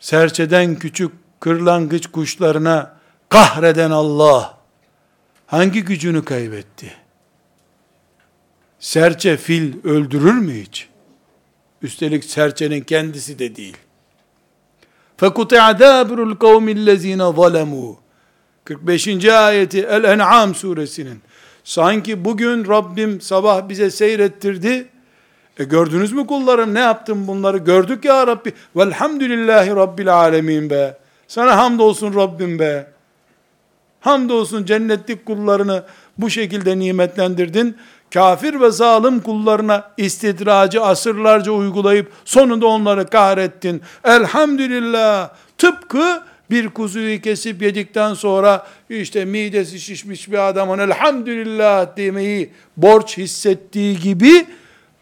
[0.00, 2.96] serçeden küçük kırlangıç kuşlarına
[3.28, 4.58] kahreden Allah
[5.46, 6.94] hangi gücünü kaybetti?
[8.80, 10.88] Serçe fil öldürür mü hiç?
[11.82, 13.76] Üstelik serçenin kendisi de değil.
[15.18, 17.96] فَكُتِعَ دَابِرُ الْقَوْمِ الَّذ۪ينَ ظَلَمُوا
[18.65, 19.25] 45.
[19.25, 21.21] ayeti El-En'am suresinin
[21.63, 24.87] sanki bugün Rabbim sabah bize seyrettirdi
[25.59, 28.53] E gördünüz mü kullarım ne yaptım bunları gördük ya Rabbi.
[28.75, 30.97] Velhamdülillahi Rabbil alemin be.
[31.27, 32.87] Sana hamdolsun Rabbim be.
[33.99, 35.83] Hamdolsun cennetlik kullarını
[36.17, 37.77] bu şekilde nimetlendirdin.
[38.13, 43.81] Kafir ve zalim kullarına istidracı asırlarca uygulayıp sonunda onları kahrettin.
[44.03, 45.29] Elhamdülillah.
[45.57, 53.99] Tıpkı bir kuzuyu kesip yedikten sonra işte midesi şişmiş bir adamın elhamdülillah demeyi borç hissettiği
[53.99, 54.45] gibi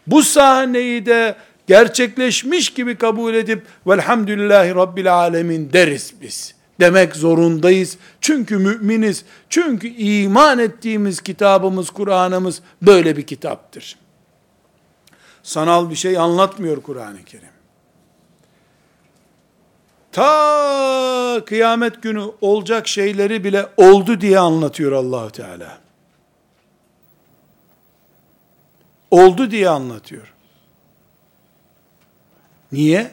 [0.06, 6.54] bu sahneyi de gerçekleşmiş gibi kabul edip velhamdülillahi rabbil alemin deriz biz.
[6.80, 7.96] Demek zorundayız.
[8.20, 9.24] Çünkü müminiz.
[9.48, 13.96] Çünkü iman ettiğimiz kitabımız, Kur'an'ımız böyle bir kitaptır.
[15.42, 17.53] Sanal bir şey anlatmıyor Kur'an-ı Kerim.
[20.14, 25.78] Ta kıyamet günü olacak şeyleri bile oldu diye anlatıyor Allahu Teala.
[29.10, 30.34] Oldu diye anlatıyor.
[32.72, 33.10] Niye?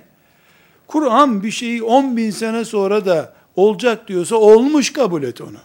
[0.87, 5.57] Kur'an bir şeyi 10 bin sene sonra da olacak diyorsa olmuş kabul et onu.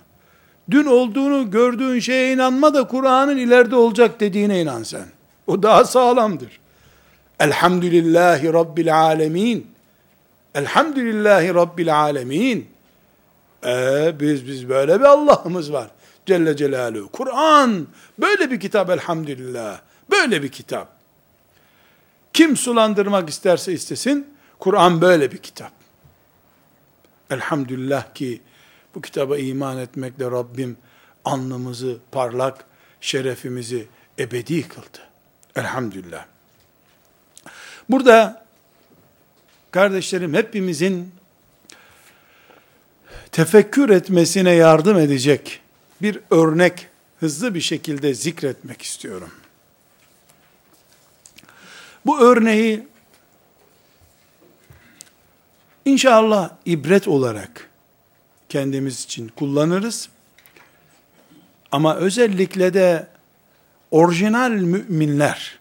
[0.70, 5.07] Dün olduğunu gördüğün şeye inanma da Kur'an'ın ileride olacak dediğine inan sen.
[5.46, 6.61] O daha sağlamdır.
[7.40, 9.76] Elhamdülillahi Rabbil alemin.
[10.57, 12.71] Elhamdülillahi Rabbil alemin.
[13.64, 15.90] Ee, biz biz böyle bir Allah'ımız var.
[16.27, 17.09] Celle Celaluhu.
[17.12, 17.87] Kur'an
[18.19, 19.81] böyle bir kitap elhamdülillah.
[20.11, 20.88] Böyle bir kitap.
[22.33, 24.27] Kim sulandırmak isterse istesin,
[24.59, 25.73] Kur'an böyle bir kitap.
[27.31, 28.40] Elhamdülillah ki
[28.95, 30.77] bu kitaba iman etmekle Rabbim
[31.25, 32.64] alnımızı parlak,
[33.01, 33.87] şerefimizi
[34.19, 34.99] ebedi kıldı.
[35.57, 36.25] Elhamdülillah.
[37.88, 38.46] Burada
[39.77, 41.12] kardeşlerim hepimizin
[43.33, 45.61] tefekkür etmesine yardım edecek
[46.03, 46.87] bir örnek
[47.21, 49.31] hızlı bir şekilde zikretmek istiyorum.
[52.07, 52.87] Bu örneği
[55.85, 57.71] inşallah ibret olarak
[58.49, 60.09] kendimiz için kullanırız.
[61.73, 63.07] Ama özellikle de
[63.91, 65.59] orijinal müminler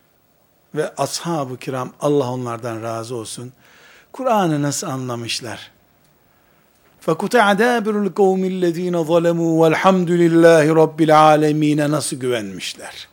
[0.75, 3.53] ve ashab-ı kiram Allah onlardan razı olsun.
[4.14, 5.70] Kur'an'ı nasıl anlamışlar?
[7.06, 13.08] فَكُتَعَ دَابِرُ الْقَوْمِ الَّذ۪ينَ ظَلَمُوا وَالْحَمْدُ لِلّٰهِ رَبِّ الْعَالَم۪ينَ nasıl güvenmişler?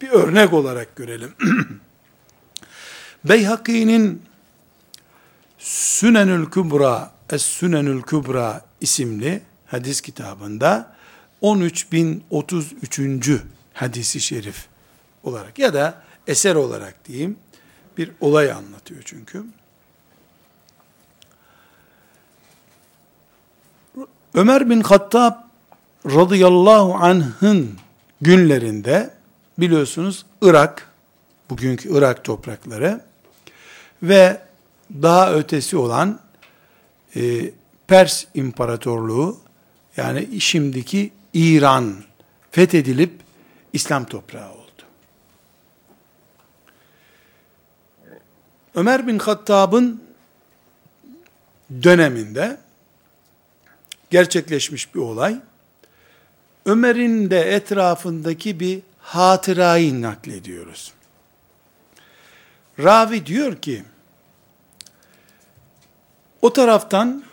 [0.00, 1.34] Bir örnek olarak görelim.
[3.24, 4.22] Beyhaki'nin
[5.58, 10.96] Sünenül Kübra, Es-Sünenül Kübra isimli hadis kitabında
[11.40, 13.30] 13033.
[13.74, 14.66] hadisi şerif
[15.24, 17.36] olarak ya da eser olarak diyeyim
[17.98, 19.44] bir olay anlatıyor çünkü.
[24.33, 25.33] Ömer bin Hattab
[26.05, 27.77] radıyallahu anh'ın
[28.21, 29.13] günlerinde
[29.57, 30.91] biliyorsunuz Irak,
[31.49, 33.01] bugünkü Irak toprakları
[34.03, 34.41] ve
[35.01, 36.19] daha ötesi olan
[37.15, 37.51] e,
[37.87, 39.39] Pers İmparatorluğu
[39.97, 41.95] yani şimdiki İran
[42.51, 43.13] fethedilip
[43.73, 44.83] İslam toprağı oldu.
[48.75, 50.03] Ömer bin Hattab'ın
[51.83, 52.57] döneminde
[54.13, 55.37] gerçekleşmiş bir olay.
[56.65, 60.93] Ömer'in de etrafındaki bir hatırayı naklediyoruz.
[62.79, 63.83] Ravi diyor ki,
[66.41, 67.23] o taraftan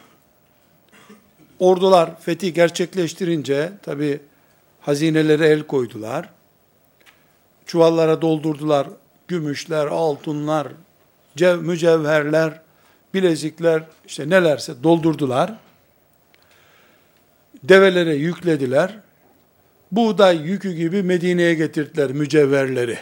[1.58, 4.20] ordular fethi gerçekleştirince tabi
[4.80, 6.28] hazinelere el koydular.
[7.66, 8.86] Çuvallara doldurdular
[9.28, 10.68] gümüşler, altınlar,
[11.36, 12.60] cev, mücevherler,
[13.14, 15.69] bilezikler, işte nelerse doldurdular.
[17.62, 18.98] Develere yüklediler.
[19.92, 22.98] Buğday yükü gibi Medine'ye getirdiler mücevherleri.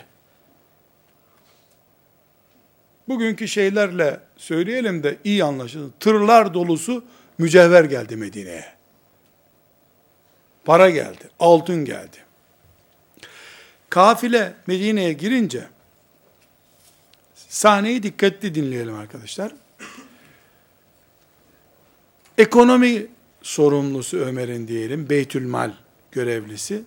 [3.09, 5.91] Bugünkü şeylerle söyleyelim de iyi anlaşılır.
[6.01, 7.05] Tırlar dolusu
[7.39, 8.65] mücevher geldi Medine'ye.
[10.65, 12.17] Para geldi, altın geldi.
[13.91, 15.65] Kafile Medine'ye girince
[17.49, 19.53] sahneyi dikkatli dinleyelim arkadaşlar.
[22.39, 23.07] Ekonomi
[23.43, 25.73] sorumlusu Ömer'in diyelim, Beytülmal
[26.13, 26.83] görevlisi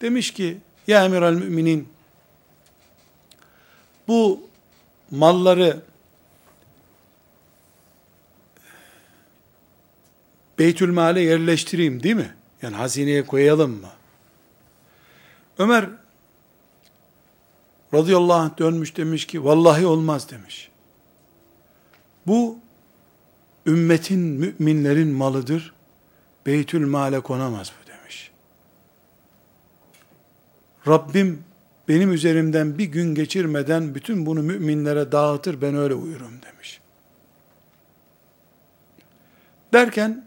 [0.00, 1.88] demiş ki, Ya Emiral Müminin
[4.08, 4.48] bu
[5.10, 5.80] malları
[10.58, 12.34] Beytülmale yerleştireyim değil mi?
[12.62, 13.90] Yani hazineye koyalım mı?
[15.58, 15.88] Ömer
[17.94, 20.70] radıyallahu anh dönmüş demiş ki vallahi olmaz demiş.
[22.26, 22.58] Bu
[23.66, 25.74] ümmetin müminlerin malıdır.
[26.46, 28.30] Beytül male konamaz bu demiş.
[30.86, 31.42] Rabbim
[31.88, 36.80] benim üzerimden bir gün geçirmeden bütün bunu müminlere dağıtır ben öyle uyurum demiş.
[39.72, 40.24] Derken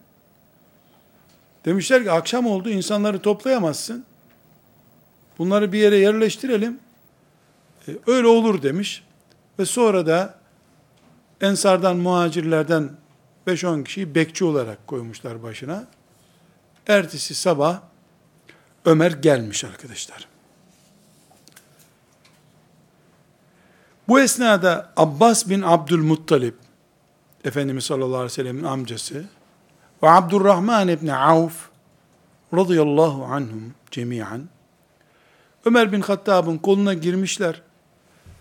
[1.66, 4.06] demişler ki akşam oldu insanları toplayamazsın.
[5.38, 6.80] Bunları bir yere yerleştirelim.
[7.88, 9.04] E, öyle olur demiş.
[9.60, 10.42] Ve sonra da
[11.42, 12.90] Ensardan, muhacirlerden
[13.48, 15.88] 5-10 kişiyi bekçi olarak koymuşlar başına.
[16.88, 17.82] Ertesi sabah
[18.86, 20.28] Ömer gelmiş arkadaşlar.
[24.08, 26.54] Bu esnada Abbas bin Abdülmuttalib,
[27.44, 29.26] Efendimiz sallallahu aleyhi ve sellemin amcası,
[30.04, 31.70] ve Abdurrahman ibn Avf,
[32.54, 34.50] radıyallahu anhum cemiyen,
[35.66, 37.62] Ömer bin Hattab'ın koluna girmişler.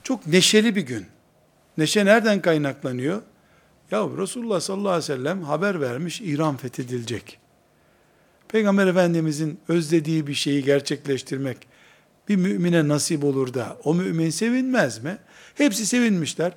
[0.03, 1.07] Çok neşeli bir gün.
[1.79, 3.23] Neşe nereden kaynaklanıyor?
[3.91, 7.38] Ya Resulullah sallallahu aleyhi ve sellem haber vermiş İran fethedilecek.
[8.49, 11.57] Peygamber Efendimizin özlediği bir şeyi gerçekleştirmek
[12.28, 15.18] bir mümine nasip olur da o mümin sevinmez mi?
[15.55, 16.53] Hepsi sevinmişler.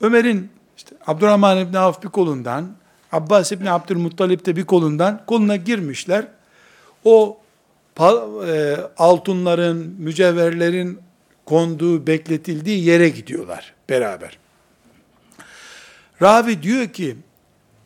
[0.00, 2.76] Ömer'in işte Abdurrahman İbni Avf bir kolundan,
[3.12, 6.26] Abbas İbni Abdülmuttalip de bir kolundan koluna girmişler.
[7.04, 7.38] O
[8.46, 10.98] e, altınların, mücevherlerin
[11.44, 14.45] konduğu, bekletildiği yere gidiyorlar beraber.
[16.22, 17.16] Ravi diyor ki,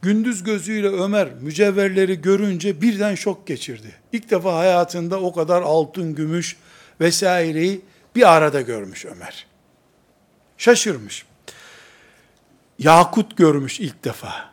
[0.03, 3.95] gündüz gözüyle Ömer mücevherleri görünce birden şok geçirdi.
[4.13, 6.57] İlk defa hayatında o kadar altın, gümüş
[7.01, 7.81] vesaireyi
[8.17, 9.47] bir arada görmüş Ömer.
[10.59, 11.25] Şaşırmış.
[12.79, 14.51] Yakut görmüş ilk defa.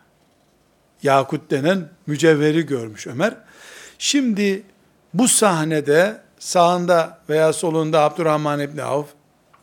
[1.03, 3.33] Yakut denen mücevheri görmüş Ömer.
[3.99, 4.63] Şimdi
[5.13, 9.07] bu sahnede sağında veya solunda Abdurrahman İbni Avf,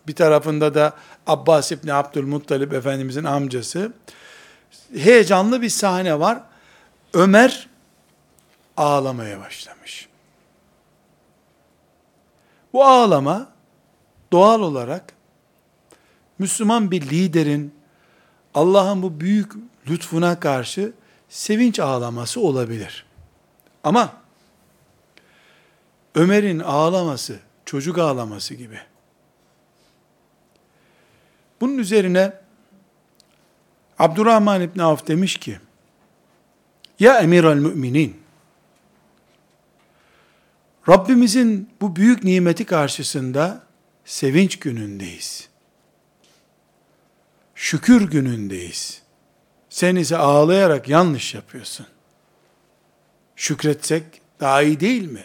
[0.06, 0.92] bir tarafında da
[1.26, 3.92] Abbas İbni Abdülmuttalip Efendimizin amcası.
[4.96, 6.40] Heyecanlı bir sahne var.
[7.14, 7.68] Ömer
[8.76, 10.08] ağlamaya başlamış.
[12.72, 13.48] Bu ağlama
[14.32, 15.12] doğal olarak
[16.38, 17.74] Müslüman bir liderin
[18.54, 19.52] Allah'ın bu büyük
[19.88, 20.92] lütfuna karşı
[21.28, 23.06] sevinç ağlaması olabilir.
[23.84, 24.12] Ama
[26.14, 28.78] Ömer'in ağlaması çocuk ağlaması gibi.
[31.64, 32.32] Bunun üzerine
[33.98, 35.58] Abdurrahman İbni Avf demiş ki,
[37.00, 38.16] Ya emir al müminin,
[40.88, 43.62] Rabbimizin bu büyük nimeti karşısında
[44.04, 45.48] sevinç günündeyiz.
[47.54, 49.02] Şükür günündeyiz.
[49.68, 51.86] Sen ise ağlayarak yanlış yapıyorsun.
[53.36, 54.04] Şükretsek
[54.40, 55.24] daha iyi değil mi?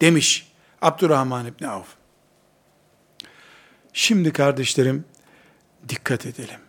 [0.00, 1.88] Demiş Abdurrahman İbni Avf.
[3.92, 5.04] Şimdi kardeşlerim
[5.88, 6.60] dikkat edelim.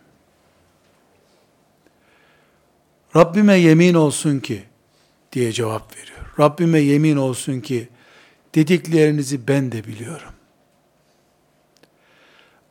[3.16, 4.64] Rabbime yemin olsun ki
[5.32, 6.34] diye cevap veriyor.
[6.38, 7.88] Rabbime yemin olsun ki
[8.54, 10.32] dediklerinizi ben de biliyorum.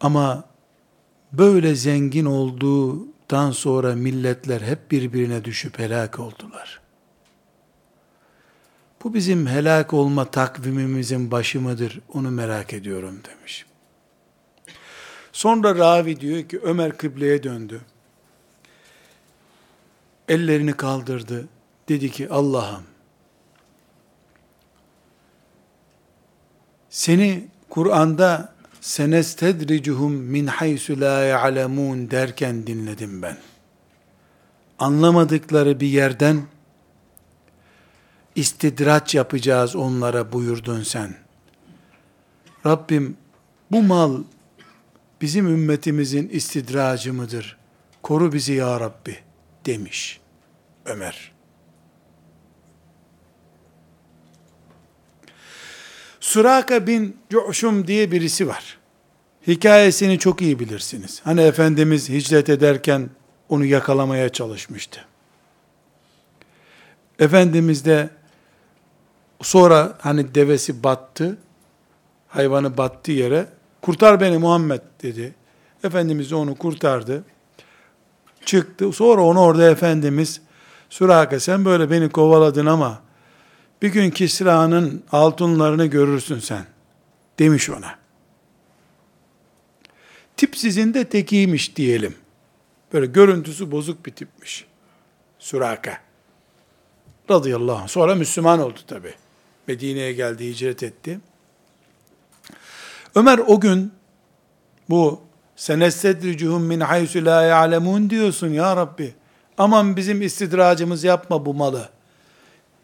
[0.02, 0.44] Ama
[1.32, 6.82] böyle zengin olduğundan sonra milletler hep birbirine düşüp helak oldular.
[9.04, 12.00] Bu bizim helak olma takvimimizin başı mıdır?
[12.14, 13.66] Onu merak ediyorum demiş.
[15.34, 17.82] Sonra ravi diyor ki Ömer kıbleye döndü.
[20.28, 21.48] Ellerini kaldırdı.
[21.90, 22.84] Dedi ki Allah'ım
[26.94, 33.38] seni Kur'an'da senestedricuhum min haysu la ya'lemun derken dinledim ben.
[34.80, 36.42] Anlamadıkları bir yerden
[38.36, 41.16] istidraç yapacağız onlara buyurdun sen.
[42.66, 43.18] Rabbim
[43.72, 44.24] bu mal
[45.24, 47.58] bizim ümmetimizin istidracı mıdır?
[48.02, 49.18] Koru bizi ya Rabbi
[49.66, 50.20] demiş
[50.86, 51.32] Ömer.
[56.20, 58.78] Suraka bin Cu'şum diye birisi var.
[59.48, 61.22] Hikayesini çok iyi bilirsiniz.
[61.24, 63.10] Hani Efendimiz hicret ederken
[63.50, 65.06] onu yakalamaya çalışmıştı.
[67.20, 68.10] Efendimiz de
[69.42, 71.38] sonra hani devesi battı,
[72.28, 73.48] hayvanı battı yere,
[73.84, 75.36] kurtar beni Muhammed dedi.
[75.84, 77.24] Efendimiz onu kurtardı.
[78.46, 78.92] Çıktı.
[78.94, 80.42] Sonra onu orada Efendimiz,
[80.90, 83.02] Suraka sen böyle beni kovaladın ama
[83.82, 86.66] bir gün Kisra'nın altınlarını görürsün sen
[87.40, 87.96] demiş ona.
[90.38, 92.16] Tip sizin de tekiymiş diyelim.
[92.94, 94.66] Böyle görüntüsü bozuk bir tipmiş.
[95.40, 95.98] Suraka.
[97.30, 97.88] Radıyallahu anh.
[97.88, 99.14] Sonra Müslüman oldu tabi.
[99.68, 101.20] Medine'ye geldi, hicret etti.
[103.16, 103.94] Ömer o gün
[104.90, 105.22] bu
[105.56, 109.14] senestedricuhum min haysu la ya'lemun diyorsun ya Rabbi.
[109.58, 111.90] Aman bizim istidracımız yapma bu malı.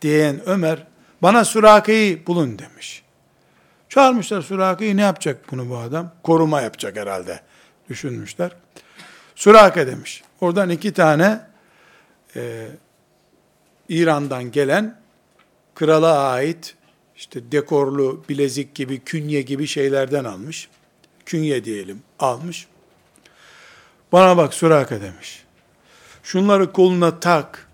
[0.02, 0.88] Diyen Ömer
[1.22, 3.04] bana Suraka'yı bulun demiş.
[3.90, 6.12] Çağırmışlar Suraka'yı ne yapacak bunu bu adam?
[6.24, 7.40] Koruma yapacak herhalde
[7.90, 8.52] düşünmüşler.
[9.36, 10.24] Suraka demiş.
[10.42, 11.42] Oradan iki tane
[12.36, 12.68] e,
[13.90, 15.00] İran'dan gelen
[15.76, 16.76] krala ait
[17.20, 20.68] işte dekorlu bilezik gibi, künye gibi şeylerden almış.
[21.26, 22.68] Künye diyelim almış.
[24.12, 25.44] Bana bak Suraka demiş.
[26.24, 27.68] Şunları koluna tak.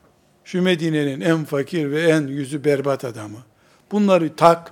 [0.45, 3.37] Şu Medine'nin en fakir ve en yüzü berbat adamı.
[3.91, 4.71] Bunları tak.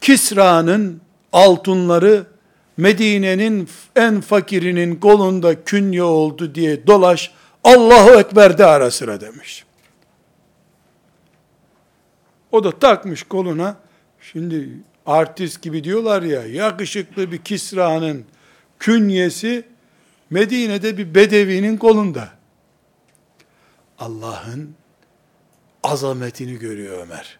[0.00, 1.00] Kisra'nın
[1.32, 2.26] altınları
[2.76, 7.30] Medine'nin en fakirinin kolunda künye oldu diye dolaş.
[7.64, 9.64] Allahu Ekber de ara sıra demiş.
[12.54, 13.76] O da takmış koluna.
[14.20, 14.70] Şimdi
[15.06, 18.24] artist gibi diyorlar ya, yakışıklı bir Kisra'nın
[18.78, 19.68] künyesi
[20.30, 22.28] Medine'de bir bedevinin kolunda.
[23.98, 24.74] Allah'ın
[25.82, 27.38] azametini görüyor Ömer.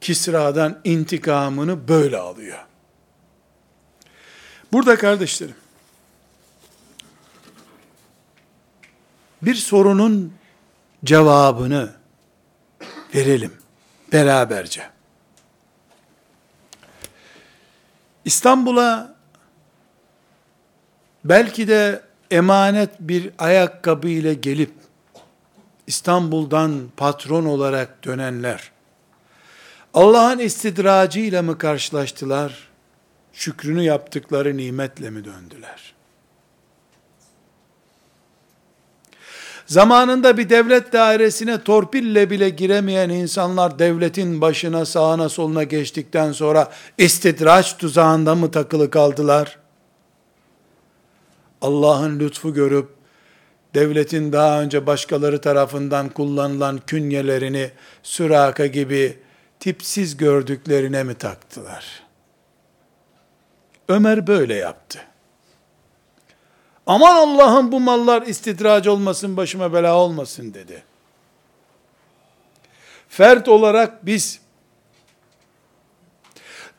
[0.00, 2.58] Kisra'dan intikamını böyle alıyor.
[4.72, 5.56] Burada kardeşlerim,
[9.42, 10.32] bir sorunun
[11.04, 11.97] cevabını
[13.14, 13.52] verelim
[14.12, 14.82] beraberce.
[18.24, 19.14] İstanbul'a
[21.24, 24.72] belki de emanet bir ayakkabı ile gelip
[25.86, 28.70] İstanbul'dan patron olarak dönenler
[29.94, 32.68] Allah'ın istidracı ile mi karşılaştılar?
[33.32, 35.94] Şükrünü yaptıkları nimetle mi döndüler?
[39.68, 47.76] Zamanında bir devlet dairesine torpille bile giremeyen insanlar devletin başına sağına soluna geçtikten sonra istidraç
[47.76, 49.58] tuzağında mı takılı kaldılar?
[51.60, 52.88] Allah'ın lütfu görüp
[53.74, 57.70] devletin daha önce başkaları tarafından kullanılan künyelerini
[58.02, 59.18] süraka gibi
[59.60, 62.02] tipsiz gördüklerine mi taktılar?
[63.88, 65.07] Ömer böyle yaptı.
[66.88, 70.82] Aman Allah'ım bu mallar istidrac olmasın, başıma bela olmasın dedi.
[73.08, 74.40] Fert olarak biz,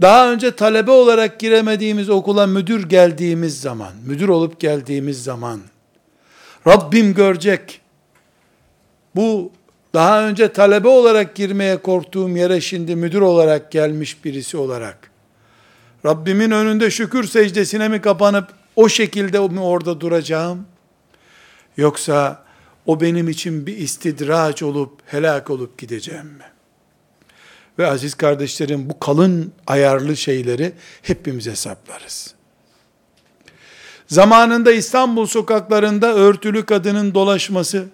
[0.02, 5.62] daha önce talebe olarak giremediğimiz okula müdür geldiğimiz zaman, müdür olup geldiğimiz zaman,
[6.68, 7.82] Rabbim görecek,
[9.16, 9.52] bu
[9.94, 15.12] daha önce talebe olarak girmeye korktuğum yere şimdi müdür olarak gelmiş birisi olarak,
[16.06, 20.66] Rabbimin önünde şükür secdesine mi kapanıp o şekilde mi orada duracağım?
[21.78, 22.44] Yoksa
[22.86, 26.46] o benim için bir istidraç olup helak olup gideceğim mi?
[27.80, 30.72] Ve aziz kardeşlerim bu kalın ayarlı şeyleri
[31.02, 32.34] hepimiz hesaplarız.
[34.08, 37.86] Zamanında İstanbul sokaklarında örtülü kadının dolaşması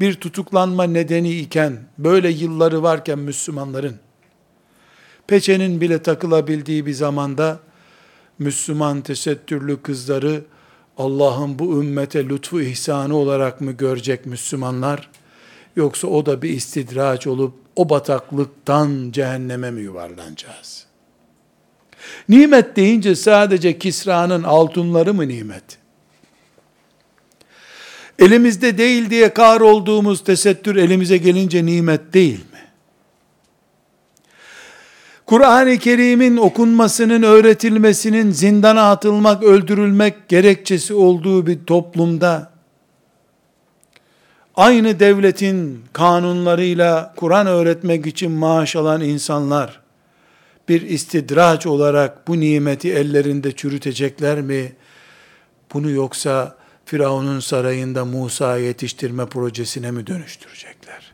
[0.00, 3.96] bir tutuklanma nedeni iken, böyle yılları varken Müslümanların,
[5.26, 7.60] peçenin bile takılabildiği bir zamanda,
[8.38, 10.42] Müslüman tesettürlü kızları
[10.98, 15.10] Allah'ın bu ümmete lütfu ihsanı olarak mı görecek Müslümanlar?
[15.76, 20.86] Yoksa o da bir istidraç olup o bataklıktan cehenneme mi yuvarlanacağız?
[22.28, 25.64] Nimet deyince sadece Kisra'nın altınları mı nimet?
[28.18, 32.44] Elimizde değil diye kar olduğumuz tesettür elimize gelince nimet değil?
[35.32, 42.52] Kur'an-ı Kerim'in okunmasının, öğretilmesinin zindana atılmak, öldürülmek gerekçesi olduğu bir toplumda,
[44.54, 49.80] aynı devletin kanunlarıyla Kur'an öğretmek için maaş alan insanlar,
[50.68, 54.72] bir istidraç olarak bu nimeti ellerinde çürütecekler mi?
[55.74, 61.11] Bunu yoksa Firavun'un sarayında Musa yetiştirme projesine mi dönüştürecekler?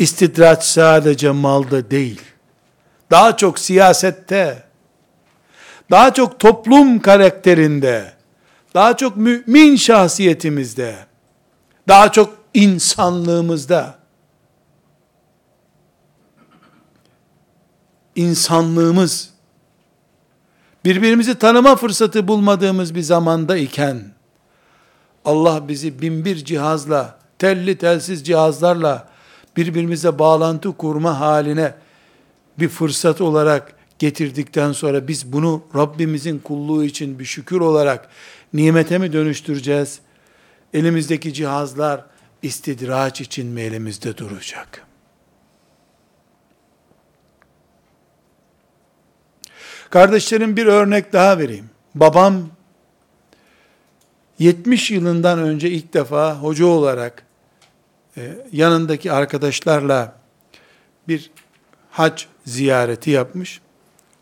[0.00, 2.20] İstidraç sadece malda değil,
[3.10, 4.62] daha çok siyasette,
[5.90, 8.12] daha çok toplum karakterinde,
[8.74, 10.96] daha çok mümin şahsiyetimizde,
[11.88, 13.98] daha çok insanlığımızda,
[18.16, 19.30] insanlığımız,
[20.84, 24.04] birbirimizi tanıma fırsatı bulmadığımız bir zamanda iken,
[25.24, 29.10] Allah bizi binbir cihazla, telli telsiz cihazlarla
[29.56, 31.74] birbirimize bağlantı kurma haline
[32.58, 38.08] bir fırsat olarak getirdikten sonra biz bunu Rabbimizin kulluğu için bir şükür olarak
[38.54, 40.00] nimete mi dönüştüreceğiz?
[40.74, 42.04] Elimizdeki cihazlar
[42.42, 44.86] istidraç için mi elimizde duracak?
[49.90, 51.70] Kardeşlerim bir örnek daha vereyim.
[51.94, 52.48] Babam
[54.38, 57.29] 70 yılından önce ilk defa hoca olarak
[58.52, 60.14] yanındaki arkadaşlarla
[61.08, 61.30] bir
[61.90, 63.60] hac ziyareti yapmış.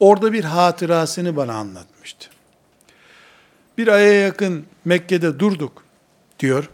[0.01, 2.29] Orada bir hatırasını bana anlatmıştı.
[3.79, 5.85] Bir aya yakın Mekke'de durduk
[6.39, 6.71] diyor.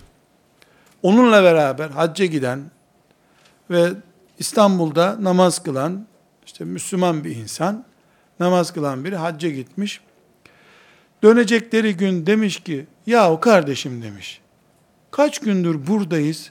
[1.02, 2.62] Onunla beraber hacca giden
[3.70, 3.88] ve
[4.38, 6.06] İstanbul'da namaz kılan
[6.46, 7.84] işte Müslüman bir insan
[8.40, 10.00] namaz kılan biri hacca gitmiş.
[11.22, 14.40] Dönecekleri gün demiş ki yahu kardeşim demiş
[15.14, 16.50] kaç gündür buradayız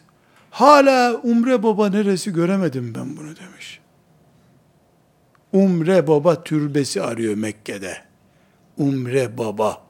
[0.54, 3.80] hala Umre Baba neresi göremedim ben bunu demiş.
[5.54, 7.98] Umre Baba türbesi arıyor Mekke'de.
[8.78, 9.84] Umre Baba.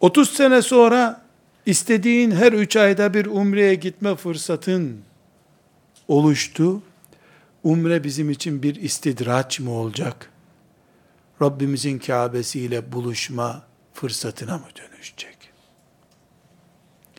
[0.00, 1.22] Otuz sene sonra
[1.66, 5.00] istediğin her üç ayda bir umreye gitme fırsatın
[6.08, 6.82] oluştu.
[7.64, 10.30] Umre bizim için bir istidraç mı olacak?
[11.42, 13.62] Rabbimizin Kabe'si ile buluşma
[13.94, 15.39] fırsatına mı dönüşecek?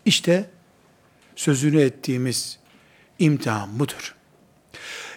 [0.05, 0.49] İşte
[1.35, 2.59] sözünü ettiğimiz
[3.19, 4.15] imtihan budur.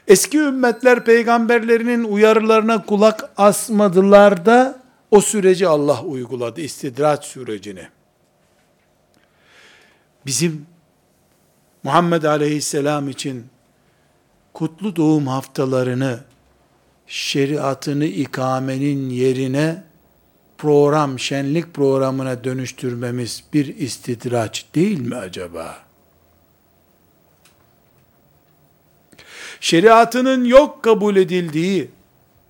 [0.09, 7.89] Eski ümmetler peygamberlerinin uyarılarına kulak asmadılar da o süreci Allah uyguladı, istidraç sürecini.
[10.27, 10.67] Bizim
[11.83, 13.47] Muhammed Aleyhisselam için
[14.53, 16.21] kutlu doğum haftalarını
[17.07, 19.85] şeriatını ikamenin yerine
[20.65, 25.79] program, şenlik programına dönüştürmemiz bir istidraç değil mi acaba?
[29.61, 31.91] Şeriatının yok kabul edildiği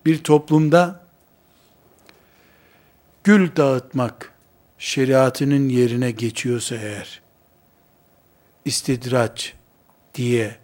[0.06, 1.00] bir toplumda
[3.24, 4.32] gül dağıtmak
[4.78, 7.20] şeriatının yerine geçiyorsa eğer
[8.64, 9.54] istidraç
[10.14, 10.56] diye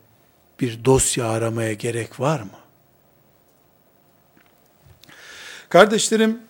[0.61, 2.61] bir dosya aramaya gerek var mı?
[5.69, 6.50] Kardeşlerim,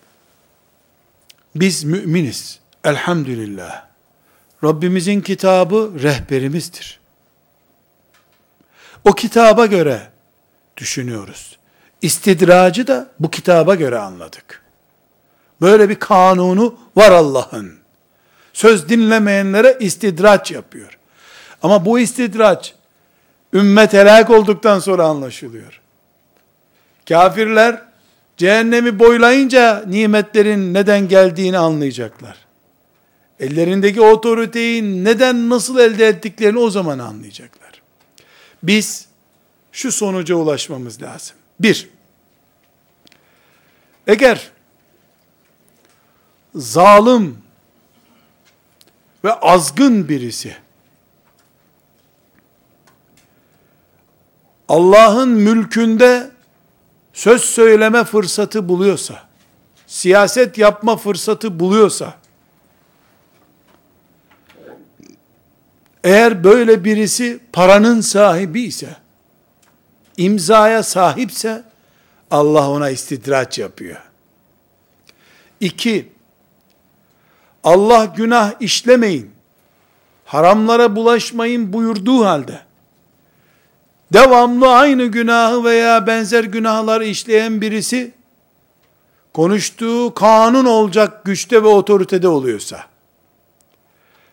[1.55, 2.59] biz müminiz.
[2.83, 3.83] Elhamdülillah.
[4.63, 6.99] Rabbimizin kitabı rehberimizdir.
[9.05, 10.09] O kitaba göre
[10.77, 11.57] düşünüyoruz.
[12.01, 14.63] İstidracı da bu kitaba göre anladık.
[15.61, 17.79] Böyle bir kanunu var Allah'ın.
[18.53, 20.97] Söz dinlemeyenlere istidraç yapıyor.
[21.63, 22.73] Ama bu istidraç
[23.53, 25.81] ümmet helak olduktan sonra anlaşılıyor.
[27.07, 27.81] Kafirler
[28.41, 32.37] cehennemi boylayınca nimetlerin neden geldiğini anlayacaklar.
[33.39, 37.81] Ellerindeki otoriteyi neden nasıl elde ettiklerini o zaman anlayacaklar.
[38.63, 39.05] Biz
[39.71, 41.35] şu sonuca ulaşmamız lazım.
[41.59, 41.89] Bir,
[44.07, 44.51] eğer
[46.55, 47.37] zalim
[49.23, 50.55] ve azgın birisi
[54.67, 56.31] Allah'ın mülkünde
[57.13, 59.23] söz söyleme fırsatı buluyorsa,
[59.87, 62.13] siyaset yapma fırsatı buluyorsa,
[66.03, 68.95] eğer böyle birisi paranın sahibi ise,
[70.17, 71.63] imzaya sahipse,
[72.31, 74.01] Allah ona istidraç yapıyor.
[75.59, 76.11] İki,
[77.63, 79.31] Allah günah işlemeyin,
[80.25, 82.61] haramlara bulaşmayın buyurduğu halde,
[84.13, 88.11] devamlı aynı günahı veya benzer günahlar işleyen birisi,
[89.33, 92.83] konuştuğu kanun olacak güçte ve otoritede oluyorsa,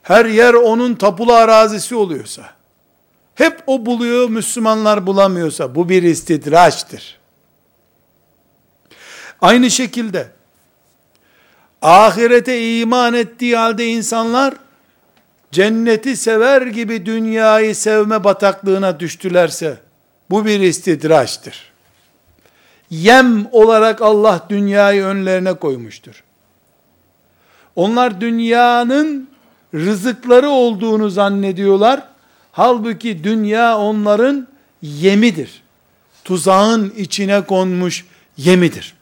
[0.02, 2.50] her yer onun tapulu arazisi oluyorsa,
[3.34, 7.18] hep o buluyor, Müslümanlar bulamıyorsa, bu bir istidraçtır.
[9.40, 10.28] Aynı şekilde,
[11.82, 14.54] ahirete iman ettiği halde insanlar,
[15.52, 19.78] cenneti sever gibi dünyayı sevme bataklığına düştülerse,
[20.30, 21.72] bu bir istidraçtır.
[22.90, 26.24] Yem olarak Allah dünyayı önlerine koymuştur.
[27.76, 29.28] Onlar dünyanın
[29.74, 32.04] rızıkları olduğunu zannediyorlar.
[32.52, 34.48] Halbuki dünya onların
[34.82, 35.62] yemidir.
[36.24, 38.94] Tuzağın içine konmuş yemidir.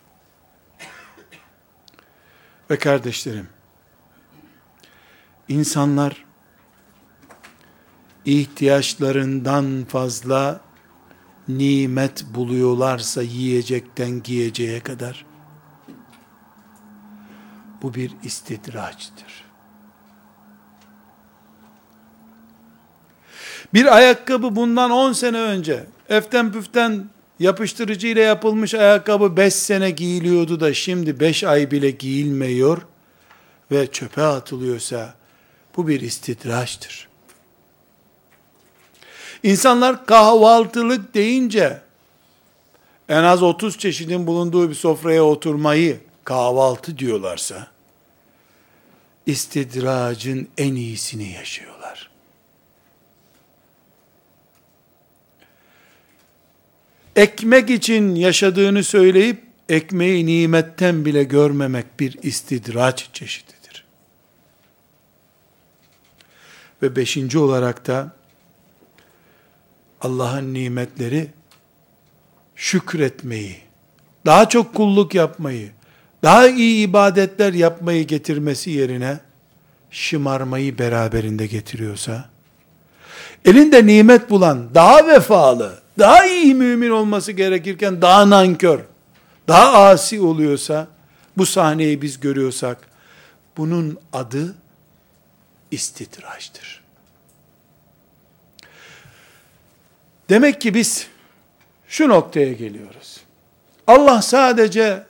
[2.70, 3.48] Ve kardeşlerim,
[5.48, 6.25] insanlar
[8.26, 10.60] ihtiyaçlarından fazla
[11.48, 15.26] nimet buluyorlarsa yiyecekten giyeceğe kadar
[17.82, 19.44] bu bir istidraçtır.
[23.74, 27.08] Bir ayakkabı bundan 10 sene önce eften püften
[27.38, 32.82] yapıştırıcı ile yapılmış ayakkabı 5 sene giyiliyordu da şimdi 5 ay bile giyilmiyor
[33.70, 35.14] ve çöpe atılıyorsa
[35.76, 37.05] bu bir istidraçtır.
[39.42, 41.80] İnsanlar kahvaltılık deyince
[43.08, 47.66] en az 30 çeşidin bulunduğu bir sofraya oturmayı kahvaltı diyorlarsa
[49.26, 51.76] istidracın en iyisini yaşıyorlar.
[57.16, 63.84] ekmek için yaşadığını söyleyip ekmeği nimetten bile görmemek bir istidraç çeşididir.
[66.82, 68.15] Ve beşinci olarak da
[70.00, 71.30] Allah'ın nimetleri
[72.56, 73.56] şükretmeyi,
[74.26, 75.70] daha çok kulluk yapmayı,
[76.22, 79.20] daha iyi ibadetler yapmayı getirmesi yerine
[79.90, 82.28] şımarmayı beraberinde getiriyorsa,
[83.44, 88.80] elinde nimet bulan, daha vefalı, daha iyi mümin olması gerekirken daha nankör,
[89.48, 90.88] daha asi oluyorsa,
[91.36, 92.78] bu sahneyi biz görüyorsak,
[93.56, 94.54] bunun adı
[95.70, 96.75] istidraçtır.
[100.28, 101.06] Demek ki biz
[101.88, 103.20] şu noktaya geliyoruz.
[103.86, 105.02] Allah sadece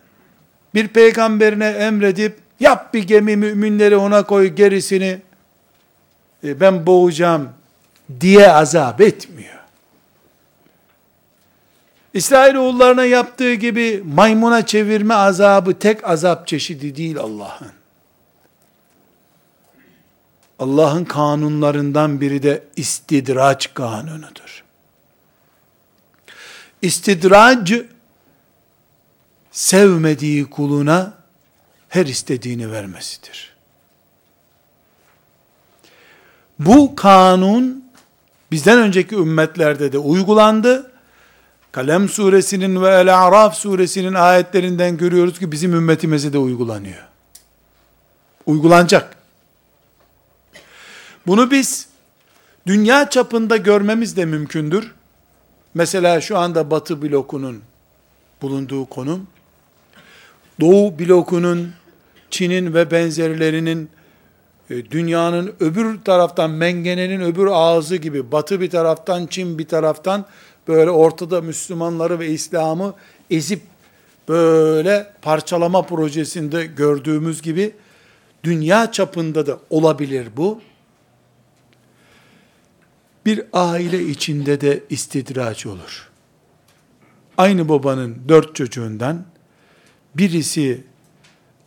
[0.75, 5.19] bir peygamberine emredip yap bir gemi müminleri ona koy gerisini
[6.45, 7.49] e, ben boğacağım
[8.21, 9.57] diye azap etmiyor.
[12.15, 17.73] İsrailoğullarına yaptığı gibi maymuna çevirme azabı tek azap çeşidi değil Allah'ın.
[20.59, 24.46] Allah'ın kanunlarından biri de istidraç kanunudur.
[26.87, 27.73] İstidrac
[29.53, 31.15] sevmediği kuluna
[31.89, 33.57] her istediğini vermesidir.
[36.59, 37.85] Bu kanun
[38.51, 40.93] bizden önceki ümmetlerde de uygulandı.
[41.73, 47.03] Kalem suresinin ve El-A'raf suresinin ayetlerinden görüyoruz ki bizim ümmetimize de uygulanıyor.
[48.47, 49.17] Uygulanacak.
[51.27, 51.89] Bunu biz
[52.67, 54.96] dünya çapında görmemiz de mümkündür.
[55.77, 57.63] Mesela şu anda Batı blokunun
[58.43, 59.27] bulunduğu konum,
[60.61, 61.73] Doğu blokunun,
[62.31, 63.91] Çin'in ve benzerlerinin
[64.71, 70.25] e, dünyanın öbür taraftan mengenenin öbür ağzı gibi batı bir taraftan Çin bir taraftan
[70.69, 72.95] böyle ortada Müslümanları ve İslam'ı
[73.31, 73.61] ezip
[74.29, 77.75] böyle parçalama projesinde gördüğümüz gibi
[78.45, 80.61] dünya çapında da olabilir bu.
[83.27, 86.09] Bir aile içinde de istidraç olur.
[87.39, 89.25] Aynı babanın dört çocuğundan
[90.15, 90.85] birisi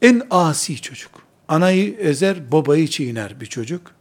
[0.01, 1.11] en asi çocuk.
[1.47, 3.91] Anayı ezer, babayı çiğner bir çocuk.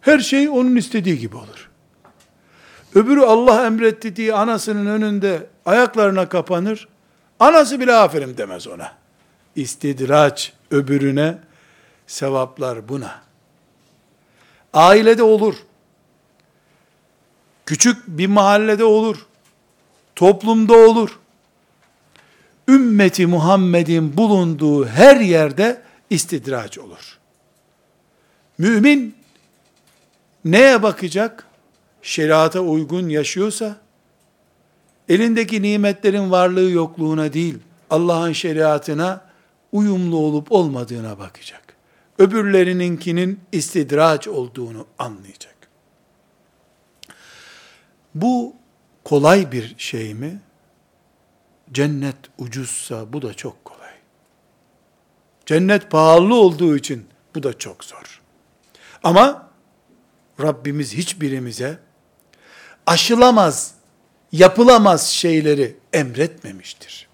[0.00, 1.70] Her şey onun istediği gibi olur.
[2.94, 6.88] Öbürü Allah emretti diye anasının önünde ayaklarına kapanır.
[7.40, 8.92] Anası bile aferin demez ona.
[9.56, 11.38] İstidraç öbürüne,
[12.06, 13.20] sevaplar buna.
[14.72, 15.54] Ailede olur.
[17.66, 19.26] Küçük bir mahallede olur.
[20.16, 21.18] Toplumda olur.
[22.68, 27.18] Ümmeti Muhammed'in bulunduğu her yerde istidraç olur.
[28.58, 29.14] Mümin
[30.44, 31.46] neye bakacak?
[32.02, 33.76] Şeriata uygun yaşıyorsa,
[35.08, 37.58] elindeki nimetlerin varlığı yokluğuna değil,
[37.90, 39.24] Allah'ın şeriatına
[39.72, 41.62] uyumlu olup olmadığına bakacak.
[42.18, 45.51] Öbürlerininkinin istidraç olduğunu anlayacak.
[48.14, 48.54] Bu
[49.04, 50.40] kolay bir şey mi?
[51.72, 53.92] Cennet ucuzsa bu da çok kolay.
[55.46, 58.20] Cennet pahalı olduğu için bu da çok zor.
[59.04, 59.50] Ama
[60.40, 61.78] Rabbimiz hiçbirimize
[62.86, 63.74] aşılamaz,
[64.32, 67.08] yapılamaz şeyleri emretmemiştir.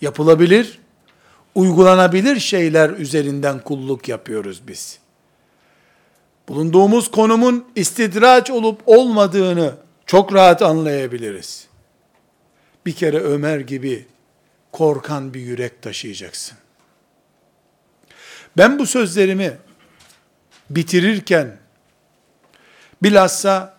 [0.00, 0.80] Yapılabilir,
[1.54, 4.99] uygulanabilir şeyler üzerinden kulluk yapıyoruz biz.
[6.50, 9.74] Bulunduğumuz konumun istidraç olup olmadığını
[10.06, 11.68] çok rahat anlayabiliriz.
[12.86, 14.06] Bir kere Ömer gibi
[14.72, 16.58] korkan bir yürek taşıyacaksın.
[18.56, 19.58] Ben bu sözlerimi
[20.70, 21.58] bitirirken
[23.02, 23.78] bilhassa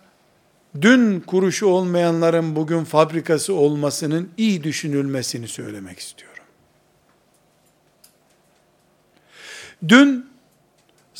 [0.80, 6.44] dün kuruşu olmayanların bugün fabrikası olmasının iyi düşünülmesini söylemek istiyorum.
[9.88, 10.31] Dün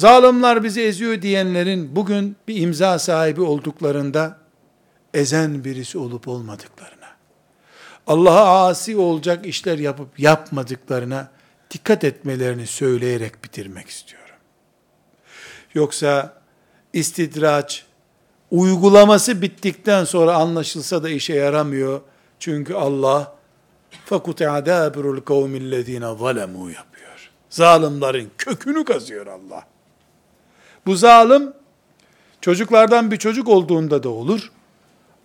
[0.03, 4.39] zalimler bizi eziyor diyenlerin bugün bir imza sahibi olduklarında
[5.15, 7.09] ezen birisi olup olmadıklarına,
[8.07, 11.31] Allah'a asi olacak işler yapıp yapmadıklarına
[11.71, 14.37] dikkat etmelerini söyleyerek bitirmek istiyorum.
[15.75, 16.35] Yoksa
[16.93, 17.87] istidraç,
[18.51, 22.01] uygulaması bittikten sonra anlaşılsa da işe yaramıyor.
[22.39, 23.35] Çünkü Allah
[24.05, 27.31] fakute adabirul kavmillezine zalemu yapıyor.
[27.51, 29.73] Zalimlerin kökünü kazıyor Allah.
[30.87, 31.53] Bu zalim
[32.41, 34.51] çocuklardan bir çocuk olduğunda da olur.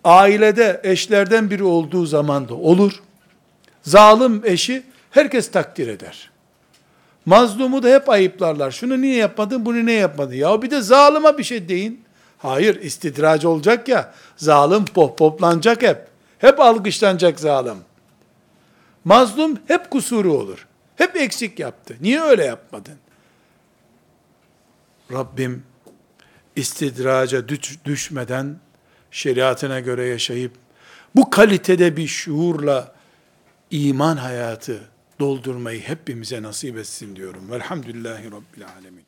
[0.04, 3.02] Ailede eşlerden biri olduğu zaman da olur.
[3.82, 6.32] Zalim eşi herkes takdir eder.
[7.26, 8.72] Mazlumu da hep ayıplarlar.
[8.72, 10.36] Şunu niye yapmadın, bunu niye yapmadın?
[10.36, 12.04] Ya bir de zalıma bir şey deyin.
[12.38, 16.08] Hayır, istidraç olacak ya, zalim pohpoplanacak hep.
[16.40, 17.78] Hep alkışlanacak zalim.
[19.06, 20.68] Mazlum hep kusuru olur.
[20.96, 21.96] Hep eksik yaptı.
[22.02, 22.98] Niye öyle yapmadın?
[25.12, 25.64] Rabbim
[26.56, 27.48] istidraca
[27.86, 28.60] düşmeden
[29.12, 30.52] şeriatına göre yaşayıp
[31.16, 32.96] bu kalitede bir şuurla
[33.72, 34.90] iman hayatı
[35.20, 37.52] doldurmayı hepimize nasip etsin diyorum.
[37.52, 39.07] Velhamdülillahi Rabbil Alemin.